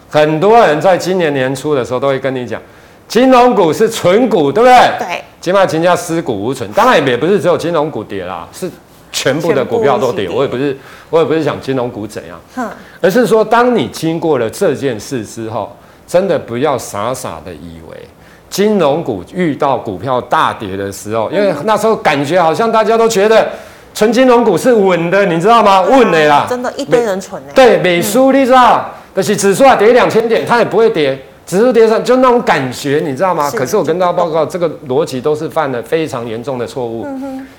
[0.09, 2.61] 很多人在今年年初的时候都会跟你讲，
[3.07, 4.75] 金融股是存股，对不对？
[4.99, 5.23] 对。
[5.39, 8.69] 起码金价尸骨无存，当然也不是只有金融股跌啦，是
[9.11, 10.27] 全部的股票都跌。
[10.27, 10.77] 我也不是，
[11.09, 15.73] 我也不是想金融股怎样，而是说，当你经过了这件事之后，
[16.05, 18.06] 真的不要傻傻的以为。
[18.49, 23.47] 金融股遇到股票大跌的时候，因为那时候感觉好像大家都觉得
[23.93, 25.81] 纯金融股是稳的，你知道吗？
[25.81, 27.41] 稳的啦，真的，一堆人存。
[27.53, 33.51] 对，美苏你知道，但是指数啊跌两千点，它也不会跌，指数跌上就那种感觉，你知道吗？
[33.51, 37.05] 可是我跟大家报告，这个逻辑都是犯了非常严重的错误，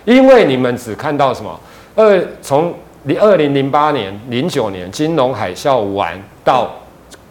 [0.05, 1.59] 因为你们只看到什么？
[1.97, 2.73] 二从
[3.05, 6.13] 零二零零八年、零九年金融海啸完
[6.45, 6.71] 到。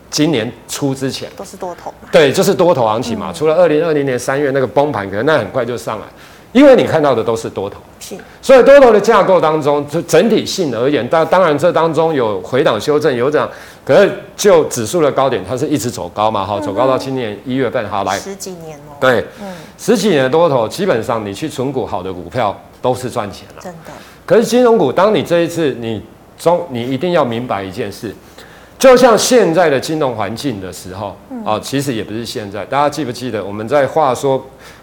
[0.09, 1.29] 今年初之前。
[1.35, 3.31] 都是多头，对，就是多头行情嘛。
[3.31, 6.05] 嗯、除了二零二零年三月那个崩盘，可能那很快就上来，
[6.51, 8.15] 因为你看到的都是多头，是。
[8.41, 13.49] 所以多头的架构当中，就整体性而言，当当然这当中有回档修正，有这样，
[13.83, 18.17] 可是就指数的高点，它是一直走高嘛，哈，走高到今年一月份，好来。
[18.17, 23.91] 十几年哦，对，嗯，十几年的多头，基本上你去存股好的股票都是赚钱了，真的。
[24.25, 26.01] 可是金融股，当你这一次你
[26.37, 28.15] 中，你一定要明白一件事。
[28.79, 32.63] 就像现在的金融环境的时候，啊，其实也不是现在。
[32.65, 34.37] 大家记不记得我们在话说，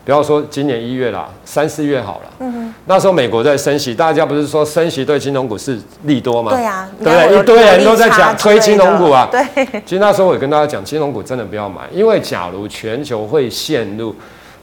[0.04, 2.30] 不要说今年一月啦，三四月好了。
[2.40, 2.74] 嗯哼。
[2.86, 6.50] 那时候美国在升息，大家不是说升息对金融股是利多吗？
[6.50, 6.90] 对啊。
[6.98, 7.38] 对不对？
[7.38, 9.28] 一堆人都在讲推金融股啊。
[9.30, 9.64] 对。
[9.86, 14.14] 其实那时候我也跟大家讲，金融股真的不要买，因为假如全球会陷入。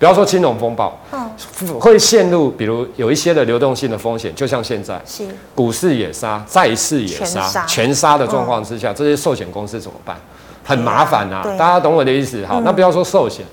[0.01, 0.99] 不要说金融风暴，
[1.79, 10.17] 会陷入比如有一些的流动性的风险，就像现在，是股市也杀，债市也杀，全杀的状况之下，这些寿险公司怎么办？
[10.63, 11.43] 很麻烦啊！
[11.55, 12.43] 大家懂我的意思？
[12.47, 13.45] 好，那不要说寿险，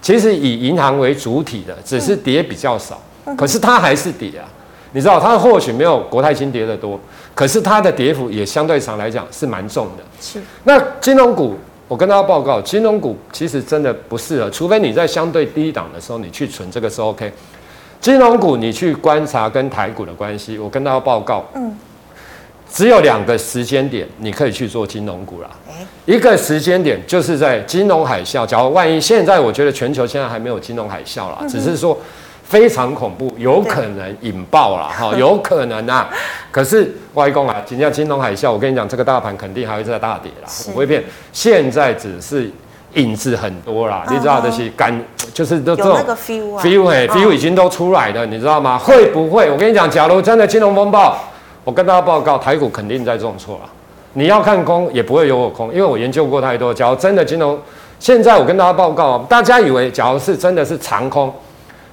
[0.00, 3.00] 其实以银行为主体的，只是跌比较少，
[3.36, 4.42] 可是它还是跌啊。
[4.90, 6.98] 你知道，它或许没有国泰金跌得多，
[7.32, 10.02] 可是它的跌幅也相对上来讲是蛮重的。
[10.20, 10.42] 是。
[10.64, 11.56] 那金融股，
[11.92, 17.30] 我跟大家报告，金融股其实真的不适合，除非你在相对低档的时候你去存，这个是 OK。
[18.00, 21.76] 金融股你去观察跟台股的关系，我跟大家报告，嗯，
[22.72, 25.50] 只有两个时间点你可以去做金融股啦。
[26.06, 31.98] 一个时间点就是在金融海啸，假如万一现在我觉得全球现在还没有金融海啸啦，只是说。
[32.52, 36.06] 非常恐怖，有可能引爆了哈， 有可能啊。
[36.50, 41.02] 可是外公啊，今天金融海啸，我跟你讲，这个大盘肯定还会再大跌啦，不会变。
[41.32, 42.50] 现在只是
[42.92, 44.94] 影子很多啦，你知道这些感，
[45.32, 48.76] 就是都这种 feel 哎，feel 已经都出来了，你知道吗？
[48.76, 49.50] 会不会？
[49.50, 51.16] 我跟你讲，假如真的金融风暴，
[51.64, 53.70] 我跟大家报告，台股肯定在重挫了。
[54.12, 56.74] 你要看空也不会有我空，因为我研究过太多。
[56.74, 57.58] 假如真的金融，
[57.98, 61.32] 现在我跟大家报告，大家以为假如是真的是长空。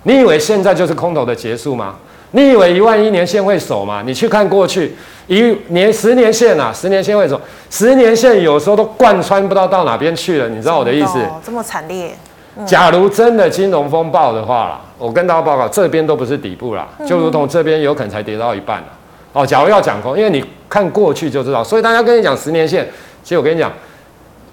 [0.04, 1.96] 你以为现在就是空头的结束吗？
[2.32, 4.04] 你以为一万一年线会守吗？
[4.06, 11.20] 你去看过去一年、十年线啊，十年线会守，十年线有时候都贯穿不知道到哪边去了，你知道我的意思？
[11.44, 12.12] 这么惨烈。
[12.56, 18.88] 嗯、假如真的金融风暴的话啦，我跟大家报告，这边都不是底部啦，就如同这边有可能才跌到一半了。
[19.34, 22.88] 哦，假如要讲空，因为你看过去就知道，所以大家跟你讲十年线，
[23.24, 23.72] 其实我跟你讲，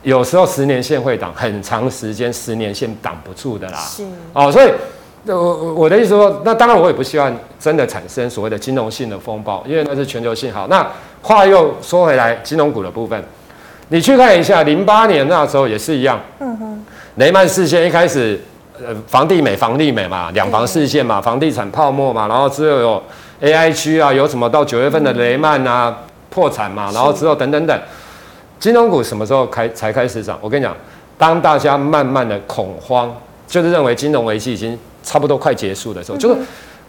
[0.03, 3.79] 有时候十年线会挡很长时间，十年线挡不住的啦。
[3.79, 4.03] 是。
[4.33, 4.71] 哦，所以。
[5.35, 10.53] 我我的意思说，那当然我也不希望真的产生所谓的金融性的风暴，因为那是全球性。
[10.53, 10.87] 好，那
[11.23, 13.21] 话又说回来，金融股的部分，
[13.89, 16.21] 你去看一下，零八年那时候也是一样。
[16.41, 16.85] 嗯哼。
[17.17, 18.39] 雷曼事件一开始，
[18.79, 23.03] 呃，房地美、房利美嘛，两房事件嘛，房地产泡沫嘛，然后之后有
[23.41, 25.97] AI 区啊，有什么到九月份的雷曼啊
[26.29, 27.81] 破产嘛，然后之后等等等，
[28.61, 30.39] 金融股什么时候开才开始涨？
[30.43, 30.77] 我跟你讲，
[31.17, 33.11] 当大家慢慢的恐慌，
[33.49, 34.79] 就是认为金融危机已经。
[35.07, 36.37] 差不多快结束的时候，就是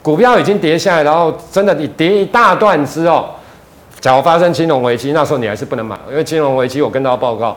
[0.02, 3.30] 股票已经跌下来，然后真的你跌一大段之后，
[4.00, 7.56] 假如发生金融危机，那时候你还是不能买，因为金融危机我跟大家报告，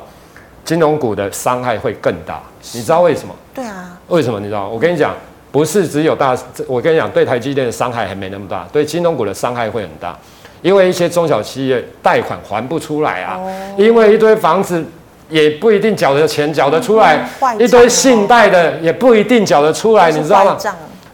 [0.63, 2.43] 金融股的伤害会更大。
[2.75, 3.35] 你知道为什么？
[3.55, 3.99] 对啊。
[4.09, 4.39] 为什么？
[4.39, 4.69] 你知道？
[4.69, 5.15] 我跟你讲，
[5.51, 10.15] 不是只有大，我跟你讲，对台积电的伤害还没那么大，对金融股的伤害会很大，
[10.61, 13.41] 因为一些中小企业贷款还不出来啊，
[13.79, 14.85] 因为一堆房子。
[15.31, 17.27] 也不一定缴得钱缴得出来，
[17.59, 20.57] 一堆信贷的也不一定缴得出来，你知道吗？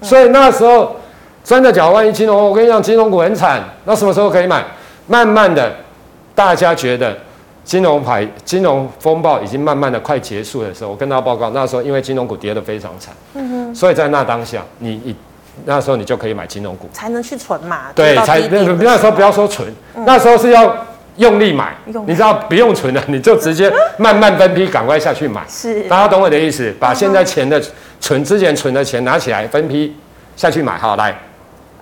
[0.02, 0.96] 所以那时候
[1.44, 3.62] 真的缴万一金融，我跟你讲，金融股很惨。
[3.84, 4.64] 那什么时候可以买？
[5.06, 5.72] 慢慢的，
[6.34, 7.16] 大家觉得
[7.64, 15.14] 金融牌金融风暴已经慢慢的快结束的时候，我跟大家报告，那时候因为金融股跌得非常惨，嗯哼，所以在那当下，你你
[15.64, 17.92] 那时候你就可以买金融股，才能去存嘛。
[17.94, 19.72] 对，才那那时候不要说存，
[20.04, 20.76] 那时候是要。
[21.16, 21.74] 用力买，
[22.06, 25.42] 你知道不用存了，你就直接慢慢分批，赶快下去买。
[25.48, 26.74] 是，大家懂我的意思？
[26.78, 27.60] 把现在钱的
[28.00, 29.94] 存之前存的钱拿起来，分批
[30.36, 30.76] 下去买。
[30.76, 31.16] 好，来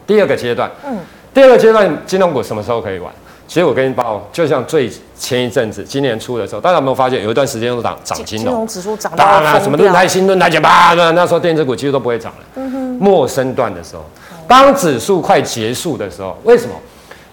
[0.07, 0.71] 第二个阶段。
[0.87, 0.99] 嗯，
[1.33, 3.13] 第二个阶段金融股什么时候可以玩？
[3.47, 8.47] 其实我跟你报，就像最前一阵子，今年初的时候，大家有没有发现有一段时间都涨涨金融？
[8.47, 12.45] 金融指数涨到当然什么论泰新、论泰解吧，那那时候电子股其实都不会涨了。
[12.55, 14.05] 嗯哼，末升段的时候，
[14.49, 16.75] 当指数快结束的时候，为什么？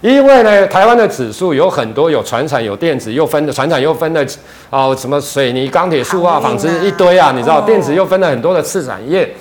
[0.01, 4.25] 因为呢，台湾的指数有很多有船产、有电子，又分的船产又分的
[4.69, 9.31] 哦，什么水泥、钢铁、塑化、纺织一堆啊，你知道，电子又分了很多的次产业，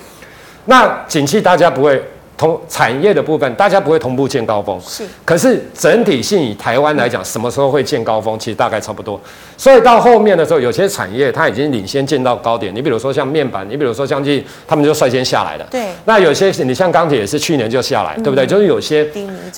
[0.65, 2.01] 那景气大家不会。
[2.41, 5.03] 同产业的部分，大家不会同步见高峰，是。
[5.23, 8.37] 可是整体性以台湾来讲，什么时候会见高峰？
[8.39, 9.21] 其实大概差不多。
[9.55, 12.73] 所以到后面的时候，有些产业它已经领先见到高点。
[12.73, 15.67] 你比如说像面板，你比如说像这，他们就率先下来了。
[15.69, 15.89] 对。
[16.05, 18.43] 那有些你像钢铁也是去年就下来，对不对？
[18.47, 19.07] 就是有些。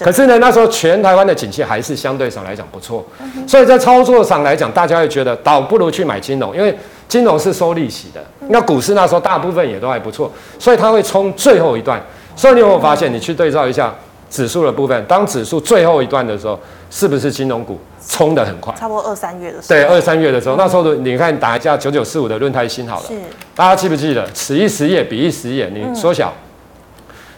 [0.01, 3.05] 可是呢，那时候全台湾的景气还是相对上来讲不错。
[3.47, 8.21] 所以在操作上来讲，大家会觉得倒不如去买金融，因为金融是收利息的。
[8.49, 12.03] 那股市那时候大部分也都还不错，所以它会冲最后一段。
[12.35, 13.93] 所以你有没有发现，你去对照一下
[14.29, 18.73] 指数的部分，当指数最后一段的时候，是不是金融股冲得很快？
[18.79, 19.67] 差不多二三月的时候。
[19.67, 23.13] 对，二三月的时候，那时候的你看打一架九九四五的论泰新好了，是。
[23.55, 24.25] 大家记不记得？
[24.33, 26.33] 此一时也，彼一时也，你缩小，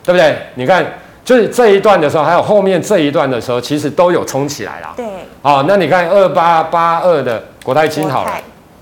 [0.03, 0.37] 对不对？
[0.55, 0.85] 你看，
[1.25, 4.93] 就是这一段的时候，还有后面这一段的时候，其实都有冲起来了。
[4.95, 5.05] 对。
[5.41, 8.31] 好，那你看二八八二的国泰金好了，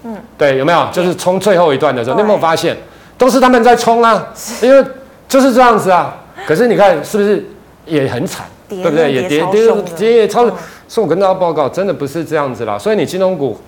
[0.03, 0.87] 嗯，对，有没有？
[0.91, 2.77] 就是冲最后一段的时候，你有没有发现，
[3.17, 4.27] 都是他们在冲啊？
[4.61, 4.85] 因为
[5.33, 6.15] 就是这样子啊，
[6.45, 7.43] 可是你看是不是
[7.87, 9.11] 也很惨，对不对？
[9.11, 9.67] 也跌跌
[9.97, 10.45] 跌也超。
[10.87, 12.77] 所以我跟大家报告，真的不是这样子啦。
[12.77, 13.59] 所以你金融股，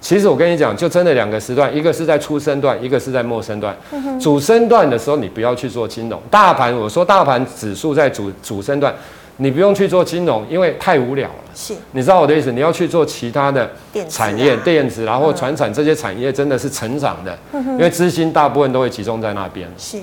[0.00, 3.76] 其实我跟你讲，就真的两个时段，一个是在初升段，一个是在末升段。
[4.18, 6.18] 主升段的时候，你不要去做金融。
[6.30, 8.94] 大盘，我说大盘指数在主主升段，
[9.36, 11.34] 你不用去做金融，因为太无聊了。
[11.54, 12.50] 是，你知道我的意思？
[12.50, 13.70] 你要去做其他的
[14.08, 19.68] 产业，电子，然后传产这些产业真的是成长的，因为资金大部分都会集中在那边。
[19.76, 19.98] 是。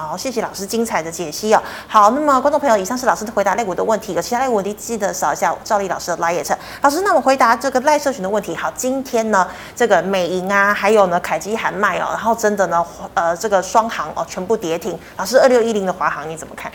[0.00, 1.62] 好，谢谢老师精彩的解析哦。
[1.86, 6.56] 好，那么观众朋友，以上是老师的回答类股的问题，有其他类股问题记得扫一下赵丽老师的 LINE。
[6.80, 8.56] 老师，那我回答这个赖社群的问题。
[8.56, 9.46] 好，今天呢，
[9.76, 12.82] 这个美银啊，还有呢，凯基喊卖哦，然后真的呢，
[13.12, 14.98] 呃，这个双航哦，全部跌停。
[15.18, 16.72] 老师，二六一零的华航你怎么看？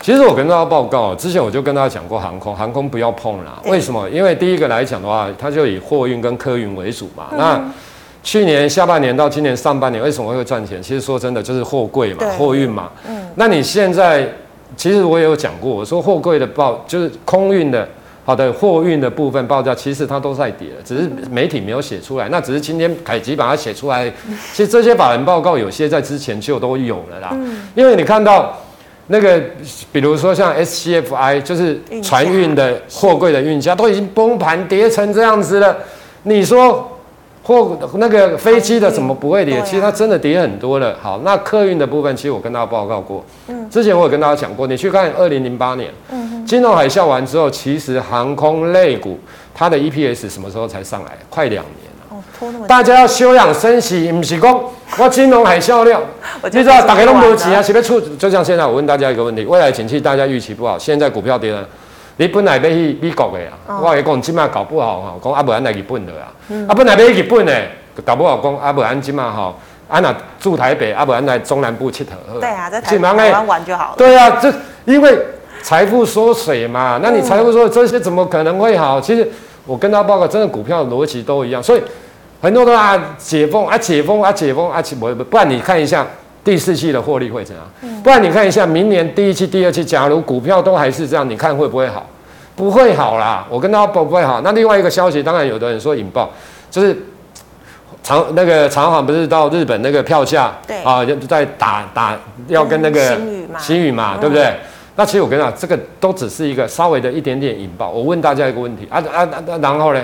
[0.00, 3.58] 其实我跟大家报告，之前我就跟大家讲过，航空航空不要碰啦。
[3.66, 4.10] 为什么？
[4.10, 7.28] 因为第一个来讲的话，它就以货运跟客运为主嘛。
[7.30, 7.72] 嗯、那
[8.24, 10.82] 去年下半年到今年上半年，为什么会赚钱？
[10.82, 12.90] 其实说真的，就是货柜嘛，货运嘛。
[13.06, 13.24] 嗯。
[13.36, 14.26] 那你现在，
[14.76, 17.86] 其实我也有讲过，我说货柜的报就是空运的，
[18.24, 22.28] 好的货运的部分报价，其实它都在跌，只是媒体没有写出来。
[22.30, 24.10] 那只是今天凯吉把它写出来。
[24.52, 27.28] 其实这些法人报告有些在之前就都有了啦。
[27.34, 27.68] 嗯。
[27.76, 28.58] 因为你看到。
[29.06, 29.38] 那个，
[29.92, 35.76] 比如说像 SCFI，就是船运的货柜的运价都已经崩盘跌成这样子了。
[36.22, 36.93] 你说
[37.44, 39.62] 货那个飞机的怎么不会跌？
[39.62, 40.96] 其实它真的跌很多了。
[41.00, 43.24] 好，那客运的部分，其实我跟大家报告过。
[43.48, 49.18] 嗯之前我有跟大家讲过，你去看二零零八年，嗯金融海啸完之后，其实航空类股
[49.54, 51.12] 它的 EPS 什么时候才上来？
[51.28, 51.84] 快两年。
[52.66, 54.60] 大家要休养生息，不是讲
[54.98, 56.00] 我金融海啸了，
[56.44, 58.00] 你知道大家都没有钱啊，是不是出？
[58.16, 61.66] 就像现在我问大家一个问题：未来景气大家预期不好，现在股票跌了，
[62.16, 67.62] 你本来要去美国的啊，哦、我讲今麦搞不好哈，讲阿不然来日本的啊，嗯、啊本来要去日本的，
[68.04, 69.54] 搞不好讲阿不然今麦哈，
[69.88, 72.40] 安那住台北，阿不然来中南部佚佗。
[72.40, 73.94] 对啊，在台湾玩就好了。
[73.96, 74.52] 对啊，这
[74.84, 75.18] 因为
[75.62, 79.00] 财富缩水嘛，那你财富缩这些怎么可能会好？
[79.00, 79.28] 其实
[79.66, 81.82] 我跟他报告，真的股票逻辑都一样，所以。
[82.42, 86.06] 很多都啊解封啊解封啊解封啊解不不然你看一下
[86.44, 87.64] 第四季的获利会怎样？
[88.02, 92.06] 不然你看一下明年第一期、第二期，假如股票都还是这样，你看会不会好？
[92.54, 93.44] 不会好啦！
[93.48, 94.40] 我跟他报不会好。
[94.42, 96.30] 那另外一个消息，当然有的人说引爆，
[96.70, 96.96] 就是
[98.02, 102.16] 长那个长航不是到日本那个票价对啊，就在打打
[102.46, 103.18] 要跟那个
[103.58, 104.54] 新宇嘛，对不对？
[104.94, 107.90] 那其实我跟你讲，这个都只是一个稍微的一点点引爆。
[107.90, 110.00] 我问大家一个问题啊啊啊，然后呢？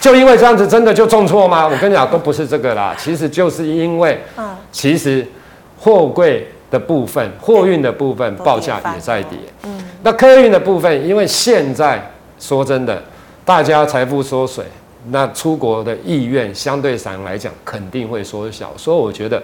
[0.00, 1.68] 就因为这样子，真的就重挫吗？
[1.68, 2.94] 我跟你讲，都不是这个啦。
[2.96, 4.18] 其实就是因为，
[4.72, 5.26] 其实
[5.80, 9.38] 货柜的部分、货运的部分报价也在跌。
[9.64, 12.00] 嗯，那客运的部分，因为现在
[12.38, 13.02] 说真的，
[13.44, 14.64] 大家财富缩水，
[15.10, 18.70] 那出国的意愿相对上来讲肯定会缩小。
[18.76, 19.42] 所以我觉得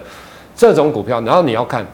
[0.55, 1.85] 这种股票，然后你要看，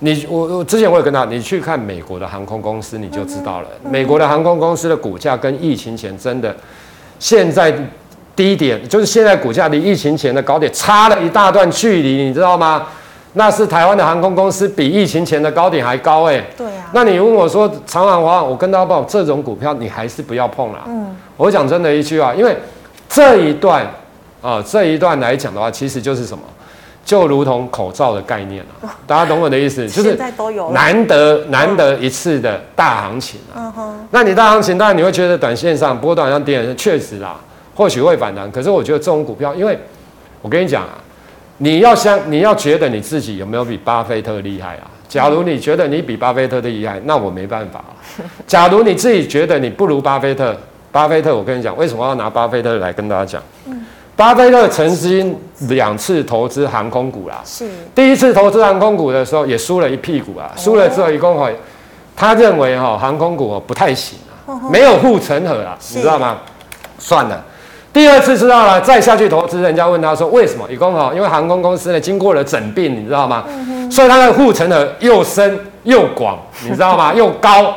[0.00, 3.68] 你我我之前我有跟他，你去看美国的航空公司，你就知道了。
[3.88, 6.54] 美国的航空公司的股价跟疫情前真的。
[7.20, 7.74] 现在
[8.36, 12.86] 低点就是现在股价离疫情前的高点差了一大段距离，你知道吗？
[13.38, 16.44] 那是台湾的航空公司比疫情前的高点还高哎、欸。
[16.56, 16.90] 对啊。
[16.92, 20.82] 那你问我说长航华航，我跟大家报这种股票你还是不要碰了。
[20.88, 21.14] 嗯。
[21.36, 22.56] 我讲真的一句话，因为
[23.08, 23.86] 这一段
[24.42, 26.42] 啊这一段来讲的话，其实就是什么，
[27.04, 28.90] 就如同口罩的概念啊。
[29.06, 29.86] 大家懂我的意思？
[29.88, 30.18] 就是
[30.72, 33.72] 难得难得一次的大行情啊。
[34.10, 37.36] 那你大行情，当然你会觉得短线上波段上跌，确实啦。
[37.76, 39.78] 或许会反弹，可是我觉得这种股票，因为
[40.42, 40.98] 我跟你讲啊，
[41.58, 44.90] 你要相，你要觉得你自己有没有比巴菲特厉害啊？
[45.08, 47.82] 假如你觉得你比巴菲特的厉害，那我没办法。
[48.46, 50.56] 假如你自己觉得你不如巴菲特，
[50.92, 53.42] 巴菲特，我跟你讲，为什么要拿巴菲特来跟大家讲？
[54.14, 55.36] 巴菲特曾经
[55.68, 61.56] 两次投资航空股啦，是第一次投资航空股的时候也输了一屁股啊，输了之后一共会，
[62.16, 66.38] 他认为哈航空股不太行啊，没有护城河啊，你知道吗？
[66.98, 67.44] 算了。
[67.98, 73.44] 第二次知道了，再下去投资，人家问他说：“为什么？”以公好，因为航空公司呢经过了整并，你知道吗？
[73.48, 77.12] 嗯、所以它的护城河又深又广，你知道吗？
[77.18, 77.74] 又高，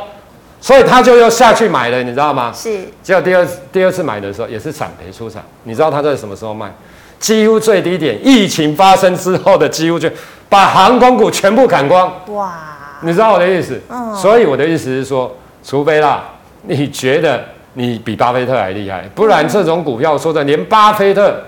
[0.60, 2.52] 所以他就又下去买了，你知道吗？
[2.54, 2.82] 是。
[3.02, 6.72] 结果第二第二次买的时候也是惨赔出场，你知道他在什么时候卖？
[7.20, 10.08] 几乎最低点，疫情发生之后的几乎就
[10.48, 12.14] 把航空股全部砍光。
[12.28, 12.54] 哇！
[13.02, 13.82] 你知道我的意思？
[13.90, 14.14] 嗯。
[14.16, 16.26] 所以我的意思是说，除非啦，
[16.62, 17.44] 你觉得。
[17.74, 21.42] 你比巴菲特还厉害，不然这种股票说的连巴菲特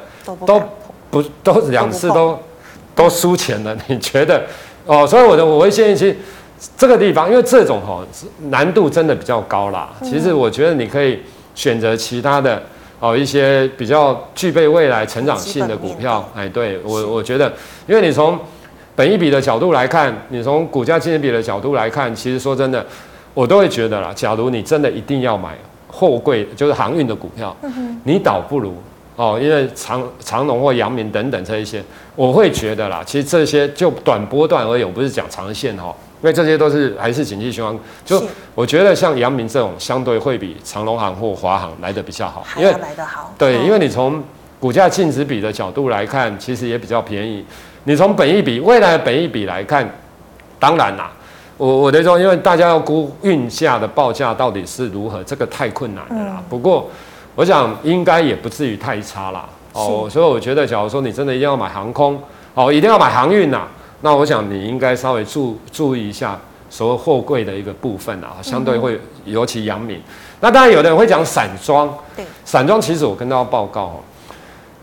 [0.46, 0.62] 都
[1.10, 2.40] 不都两次都
[2.96, 4.42] 都输钱了， 你觉得
[4.86, 5.06] 哦？
[5.06, 6.16] 所以我的我会建议，其实
[6.78, 8.02] 这个地方，因为这种哈
[8.50, 9.90] 难度真的比较高啦。
[10.02, 11.20] 其实我觉得你可以
[11.54, 12.62] 选择其他的
[13.00, 16.26] 哦一些比较具备未来成长性的股票。
[16.34, 17.52] 哎，对我我觉得，
[17.86, 18.40] 因为你从
[18.96, 22.86] 本一比的角度来看，你从股价净值比的角度来看，其实说真的，
[23.34, 24.14] 我都会觉得啦。
[24.16, 25.58] 假如你真的一定要买。
[25.94, 27.56] 货柜就是航运的股票，
[28.04, 28.74] 你倒不如
[29.16, 31.84] 哦，因为长长隆或阳明等等这一些，
[32.16, 37.78] 我会觉得啦，其实这些就短波段而言，我不是讲长线哈，因为这些都是还是景气循环。
[38.04, 38.22] 就
[38.56, 43.32] 我觉得像阳明这种，相对会比长隆行或华航来的比较好，因为来得好。
[43.38, 44.24] 对，因为你从
[44.60, 47.46] 股价净值比的角度来看，其实也比较便宜。
[47.84, 49.88] 你从本益比未来的本益比来看，
[50.58, 51.12] 当然啦，
[51.58, 56.36] 我我的说，因为大家要估运价的报价到底是如何，这个太困难了啦。
[56.38, 56.90] 嗯、不过，
[57.36, 59.46] 我想应该也不至于太差啦。
[59.74, 62.20] 哦，所以我觉得，假如说你真的一定要买航空，
[62.54, 63.68] 哦，一定要买航运呐，
[64.02, 66.40] 那我想你应该稍微注注意一下
[66.70, 70.02] 所谓货柜的一个部分啊，相对会尤其阳明。
[70.42, 73.96] 那当然，有的人会讲散装，对，散装其实我跟大家报告哦，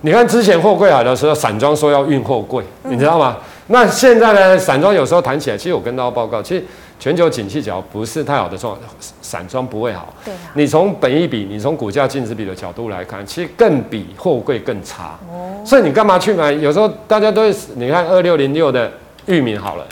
[0.00, 3.36] 你看之前货柜来的时候，散装说要运货柜，你知道吗？
[3.70, 6.64] 那现在呢，散装有时候谈起来，其实我跟大家报告，其实。
[7.00, 8.86] 全球景气只要不是太好的状况，
[9.22, 10.12] 散装不会好。
[10.22, 10.52] 对啊。
[10.52, 15.18] 你从本益比，你从股价净值比的角度来看，其实更比货柜更差。
[15.32, 15.64] 哦。
[15.64, 16.52] 所以你干嘛去买？
[16.52, 18.92] 有时候大家都会，你看二六零六的
[19.24, 19.86] 裕民好了。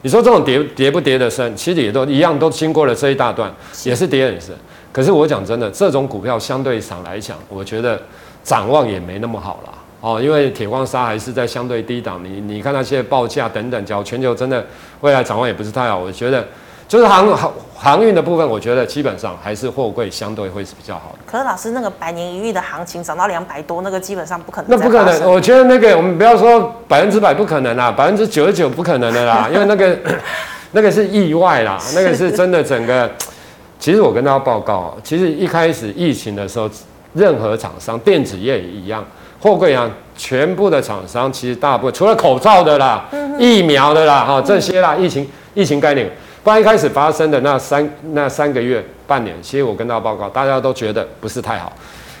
[0.00, 3.54] 你说这种跌跌不跌的深，其实也都一样，都经过了这一大段，
[3.84, 4.54] 也是跌很深。
[4.90, 8.00] 可是我讲真的，这种股票相对上来讲，我觉得
[8.42, 9.74] 展望也没那么好了。
[10.00, 14.64] 哦，因为铁矿砂还是在相对低档，你你看那些报价等等，假如全球真的
[15.00, 16.46] 未来展望也不是太好，我觉得
[16.88, 21.18] 就是航航航运的部分，我觉得基本上还是货柜相对会是比较好的。
[21.26, 24.70] 可是老师，那个百年一遇的行情涨到两百多，那个基本上不可能。
[24.70, 29.98] 那不可能，我觉得那个我们不要说百分之百不可能啦，百分之九十九不可能的啦， 因为那个
[30.72, 33.10] 那个是意外啦，那个是真的整个。
[33.78, 36.68] 其实我跟大家报告，其实一开始疫情的时候，
[37.12, 39.04] 任何厂商电子业也一样。
[39.40, 46.06] 货柜啊，全部的厂商其实大部分除了口罩的啦、嗯、疫苗的啦、哈、哦、这些啦，疫情疫情概念，
[46.44, 51.72] 不然一开始发生的那三那三个月半年，其实我跟大家报告，大家都觉得不是太好，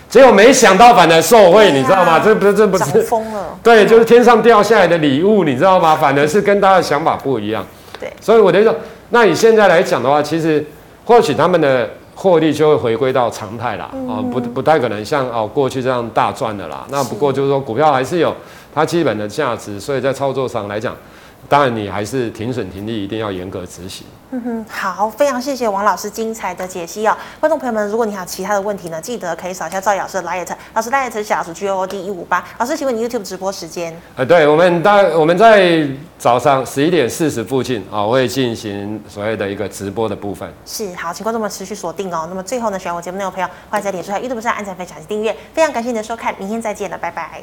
[0.08, 2.18] 结果没想到反而受惠，啊、你知道吗？
[2.18, 5.94] 这不是这不是疯了，对，就是天上掉下来的礼物，你知道吗？
[5.94, 7.62] 反而是跟大家的想法不一样。
[8.00, 8.74] 对，所以我就说，
[9.10, 10.64] 那你现在来讲的话，其实
[11.04, 11.88] 或许他们的。
[12.20, 16.86] 获利就会回归到常态啦，啊，不不太可能像哦过去这样大赚的啦。
[16.90, 18.36] 那不过就是说股票还是有
[18.74, 20.94] 它基本的价值，所以在操作上来讲，
[21.48, 24.06] 当然你还是停损停利一定要严格执行。
[24.32, 27.16] 嗯哼，好，非常谢谢王老师精彩的解析哦。
[27.40, 32.44] 观众朋友们，如果你还有其他的问题呢，记得可以扫一下赵老师的 LINE，老师是小老鼠 G O O D 一五八。
[32.58, 33.92] 老师，请问你 YouTube 直播时间？
[34.14, 35.84] 呃，对，我们大我们在
[36.16, 40.48] 早上十一点四十附近啊，我会进行所谓的一个直播的部分。
[40.64, 42.26] 是，好，请观众们持续锁定哦。
[42.28, 45.36] 那么最后呢，喜欢我节目内容的朋友，欢迎在脸书和 YouTube 上按赞、分享及订阅。
[45.52, 47.42] 非常感谢你的收看，明天再见了，拜拜。